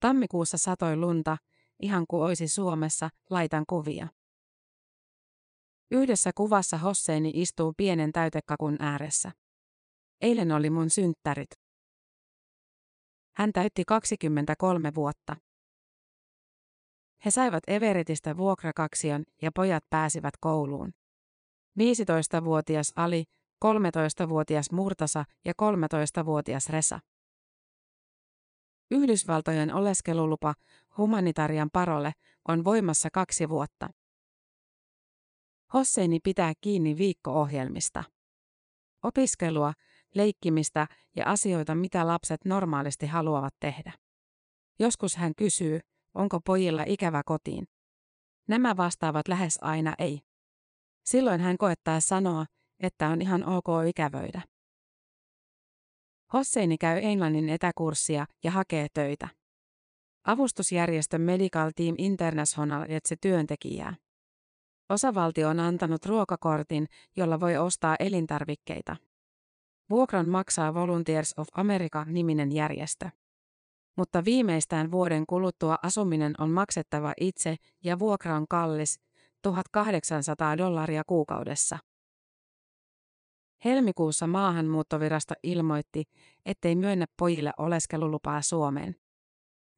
Tammikuussa 0.00 0.58
satoi 0.58 0.96
lunta, 0.96 1.36
ihan 1.82 2.04
kuin 2.08 2.22
olisi 2.22 2.48
Suomessa, 2.48 3.10
laitan 3.30 3.64
kuvia. 3.68 4.08
Yhdessä 5.90 6.30
kuvassa 6.34 6.78
Hosseini 6.78 7.30
istuu 7.34 7.74
pienen 7.76 8.12
täytekakun 8.12 8.76
ääressä. 8.80 9.32
Eilen 10.20 10.52
oli 10.52 10.70
mun 10.70 10.90
synttärit. 10.90 11.50
Hän 13.36 13.52
täytti 13.52 13.82
23 13.86 14.94
vuotta. 14.94 15.36
He 17.24 17.30
saivat 17.30 17.62
Everetistä 17.66 18.36
vuokrakaksion 18.36 19.24
ja 19.42 19.50
pojat 19.54 19.84
pääsivät 19.90 20.34
kouluun. 20.40 20.92
15-vuotias 21.78 22.92
Ali, 22.96 23.24
13-vuotias 23.64 24.72
Murtasa 24.72 25.24
ja 25.44 25.52
13-vuotias 25.62 26.68
Resa. 26.68 27.00
Yhdysvaltojen 28.90 29.74
oleskelulupa 29.74 30.54
humanitarian 30.96 31.70
parole 31.72 32.12
on 32.48 32.64
voimassa 32.64 33.08
kaksi 33.12 33.48
vuotta. 33.48 33.90
Hosseini 35.74 36.20
pitää 36.24 36.52
kiinni 36.60 36.98
viikko-ohjelmista. 36.98 38.04
Opiskelua, 39.02 39.72
leikkimistä 40.14 40.86
ja 41.16 41.26
asioita, 41.26 41.74
mitä 41.74 42.06
lapset 42.06 42.44
normaalisti 42.44 43.06
haluavat 43.06 43.54
tehdä. 43.60 43.92
Joskus 44.78 45.16
hän 45.16 45.32
kysyy, 45.36 45.80
onko 46.14 46.40
pojilla 46.40 46.84
ikävä 46.86 47.22
kotiin. 47.26 47.64
Nämä 48.48 48.76
vastaavat 48.76 49.28
lähes 49.28 49.58
aina 49.62 49.94
ei. 49.98 50.20
Silloin 51.04 51.40
hän 51.40 51.58
koettaa 51.58 52.00
sanoa, 52.00 52.46
että 52.80 53.08
on 53.08 53.22
ihan 53.22 53.44
ok 53.44 53.66
ikävöidä. 53.88 54.42
Hosseini 56.32 56.78
käy 56.78 56.98
englannin 57.02 57.48
etäkurssia 57.48 58.26
ja 58.44 58.50
hakee 58.50 58.86
töitä. 58.94 59.28
Avustusjärjestö 60.26 61.18
Medical 61.18 61.70
Team 61.76 61.94
International 61.98 62.84
etse 62.88 63.16
työntekijää. 63.20 63.94
Osavaltio 64.88 65.48
on 65.48 65.60
antanut 65.60 66.06
ruokakortin, 66.06 66.86
jolla 67.16 67.40
voi 67.40 67.56
ostaa 67.56 67.96
elintarvikkeita. 68.00 68.96
Vuokran 69.90 70.28
maksaa 70.28 70.74
Volunteers 70.74 71.34
of 71.36 71.48
America-niminen 71.52 72.52
järjestö. 72.52 73.10
Mutta 73.96 74.24
viimeistään 74.24 74.90
vuoden 74.90 75.26
kuluttua 75.26 75.78
asuminen 75.82 76.34
on 76.38 76.50
maksettava 76.50 77.12
itse 77.20 77.56
ja 77.84 77.98
vuokra 77.98 78.36
on 78.36 78.46
kallis, 78.48 79.00
1800 79.42 80.58
dollaria 80.58 81.02
kuukaudessa. 81.06 81.78
Helmikuussa 83.64 84.26
maahanmuuttovirasto 84.26 85.34
ilmoitti, 85.42 86.04
ettei 86.46 86.76
myönnä 86.76 87.06
pojille 87.18 87.52
oleskelulupaa 87.58 88.42
Suomeen. 88.42 88.96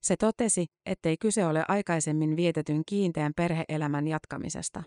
Se 0.02 0.16
totesi, 0.16 0.66
ettei 0.86 1.16
kyse 1.16 1.46
ole 1.46 1.64
aikaisemmin 1.68 2.36
vietetyn 2.36 2.82
kiinteän 2.86 3.32
perheelämän 3.36 4.08
jatkamisesta. 4.08 4.82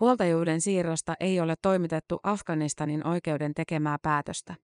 Huoltajuuden 0.00 0.60
siirrosta 0.60 1.14
ei 1.20 1.40
ole 1.40 1.54
toimitettu 1.62 2.20
Afganistanin 2.22 3.06
oikeuden 3.06 3.54
tekemää 3.54 3.98
päätöstä. 4.02 4.54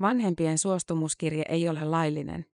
Vanhempien 0.00 0.58
suostumuskirje 0.58 1.44
ei 1.48 1.68
ole 1.68 1.84
laillinen. 1.84 2.46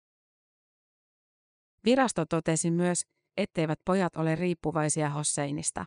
Virasto 1.84 2.26
totesi 2.26 2.70
myös, 2.70 3.06
etteivät 3.36 3.80
pojat 3.84 4.16
ole 4.16 4.34
riippuvaisia 4.34 5.10
Hosseinista. 5.10 5.84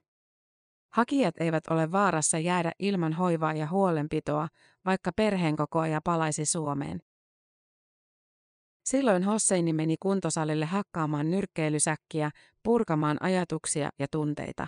Hakijat 0.94 1.36
eivät 1.40 1.64
ole 1.70 1.92
vaarassa 1.92 2.38
jäädä 2.38 2.72
ilman 2.80 3.14
hoivaa 3.14 3.54
ja 3.54 3.68
huolenpitoa, 3.68 4.48
vaikka 4.86 5.12
perheenkokoaja 5.16 6.02
palaisi 6.04 6.46
Suomeen. 6.46 7.00
Silloin 8.86 9.24
Hosseini 9.24 9.74
meni 9.74 9.96
kuntosalille 10.00 10.66
hakkaamaan 10.66 11.32
nyrkkeilysäkkiä, 11.32 12.32
purkamaan 12.64 13.18
ajatuksia 13.20 13.90
ja 14.00 14.08
tunteita. 14.12 14.68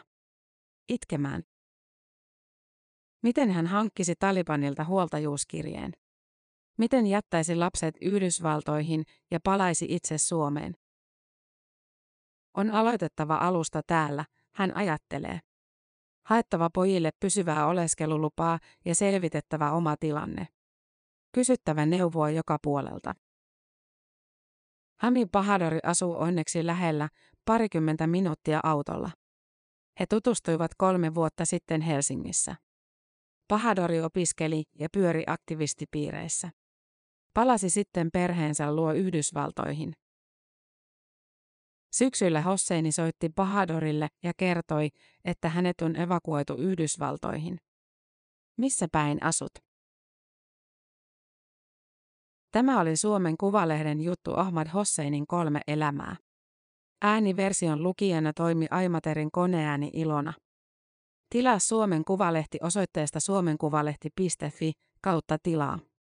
Itkemään. 0.89 1.43
Miten 3.23 3.51
hän 3.51 3.67
hankkisi 3.67 4.13
Talibanilta 4.19 4.83
huoltajuuskirjeen? 4.83 5.91
Miten 6.77 7.07
jättäisi 7.07 7.55
lapset 7.55 7.95
Yhdysvaltoihin 8.01 9.03
ja 9.31 9.39
palaisi 9.43 9.85
itse 9.89 10.17
Suomeen? 10.17 10.73
On 12.57 12.71
aloitettava 12.71 13.35
alusta 13.35 13.81
täällä, 13.87 14.25
hän 14.55 14.77
ajattelee. 14.77 15.39
Haettava 16.29 16.69
pojille 16.73 17.11
pysyvää 17.19 17.67
oleskelulupaa 17.67 18.59
ja 18.85 18.95
selvitettävä 18.95 19.71
oma 19.71 19.97
tilanne. 19.97 20.47
Kysyttävä 21.31 21.85
neuvoa 21.85 22.29
joka 22.29 22.57
puolelta. 22.63 23.15
Hami 25.01 25.25
Pahadori 25.25 25.79
asuu 25.83 26.15
onneksi 26.15 26.65
lähellä, 26.65 27.09
parikymmentä 27.45 28.07
minuuttia 28.07 28.59
autolla. 28.63 29.11
He 29.99 30.05
tutustuivat 30.09 30.71
kolme 30.77 31.15
vuotta 31.15 31.45
sitten 31.45 31.81
Helsingissä. 31.81 32.55
Pahadori 33.47 34.01
opiskeli 34.01 34.63
ja 34.79 34.87
pyöri 34.93 35.23
aktivistipiireissä. 35.27 36.49
Palasi 37.33 37.69
sitten 37.69 38.09
perheensä 38.13 38.75
luo 38.75 38.93
Yhdysvaltoihin. 38.93 39.93
Syksyllä 41.91 42.41
Hosseini 42.41 42.91
soitti 42.91 43.29
Bahadorille 43.35 44.07
ja 44.23 44.31
kertoi, 44.37 44.89
että 45.25 45.49
hänet 45.49 45.81
on 45.81 45.95
evakuoitu 45.95 46.53
Yhdysvaltoihin. 46.53 47.57
Missä 48.57 48.87
päin 48.91 49.23
asut? 49.23 49.51
Tämä 52.51 52.79
oli 52.79 52.95
Suomen 52.95 53.37
Kuvalehden 53.37 54.01
juttu 54.01 54.33
Ahmad 54.35 54.67
Hosseinin 54.73 55.27
kolme 55.27 55.61
elämää. 55.67 56.15
Ääniversion 57.01 57.83
lukijana 57.83 58.33
toimi 58.33 58.67
Aimaterin 58.71 59.31
koneääni 59.31 59.89
Ilona. 59.93 60.33
Tilaa 61.29 61.59
Suomen 61.59 62.05
Kuvalehti 62.05 62.57
osoitteesta 62.61 63.19
suomenkuvalehti.fi 63.19 64.71
kautta 65.01 65.37
tilaa. 65.43 65.79